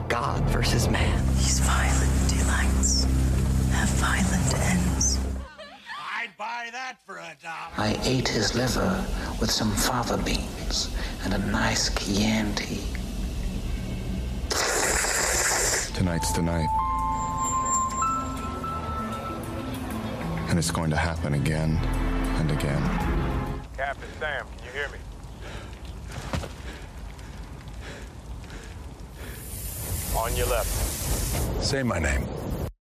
God 0.09 0.43
versus 0.49 0.89
man. 0.89 1.25
These 1.37 1.61
violent 1.61 2.11
delights 2.27 3.05
have 3.71 3.87
violent 3.91 4.59
ends. 4.59 5.17
I'd 5.97 6.35
buy 6.37 6.67
that 6.73 6.97
for 7.05 7.15
a 7.15 7.33
dollar. 7.41 7.71
I 7.77 7.97
ate 8.03 8.27
his 8.27 8.55
liver 8.55 9.05
with 9.39 9.49
some 9.49 9.71
fava 9.71 10.17
beans 10.17 10.93
and 11.23 11.33
a 11.33 11.37
nice 11.37 11.95
Chianti. 11.95 12.83
Tonight's 15.93 16.33
the 16.33 16.41
night. 16.41 16.67
And 20.49 20.59
it's 20.59 20.71
going 20.71 20.89
to 20.89 20.97
happen 20.97 21.35
again 21.35 21.77
and 22.35 22.51
again. 22.51 22.81
Captain 23.77 24.09
Sam, 24.19 24.45
can 24.57 24.65
you 24.65 24.71
hear 24.73 24.89
me? 24.89 24.97
On 30.17 30.35
your 30.35 30.47
left. 30.47 31.63
Say 31.63 31.83
my 31.83 31.99
name. 31.99 32.34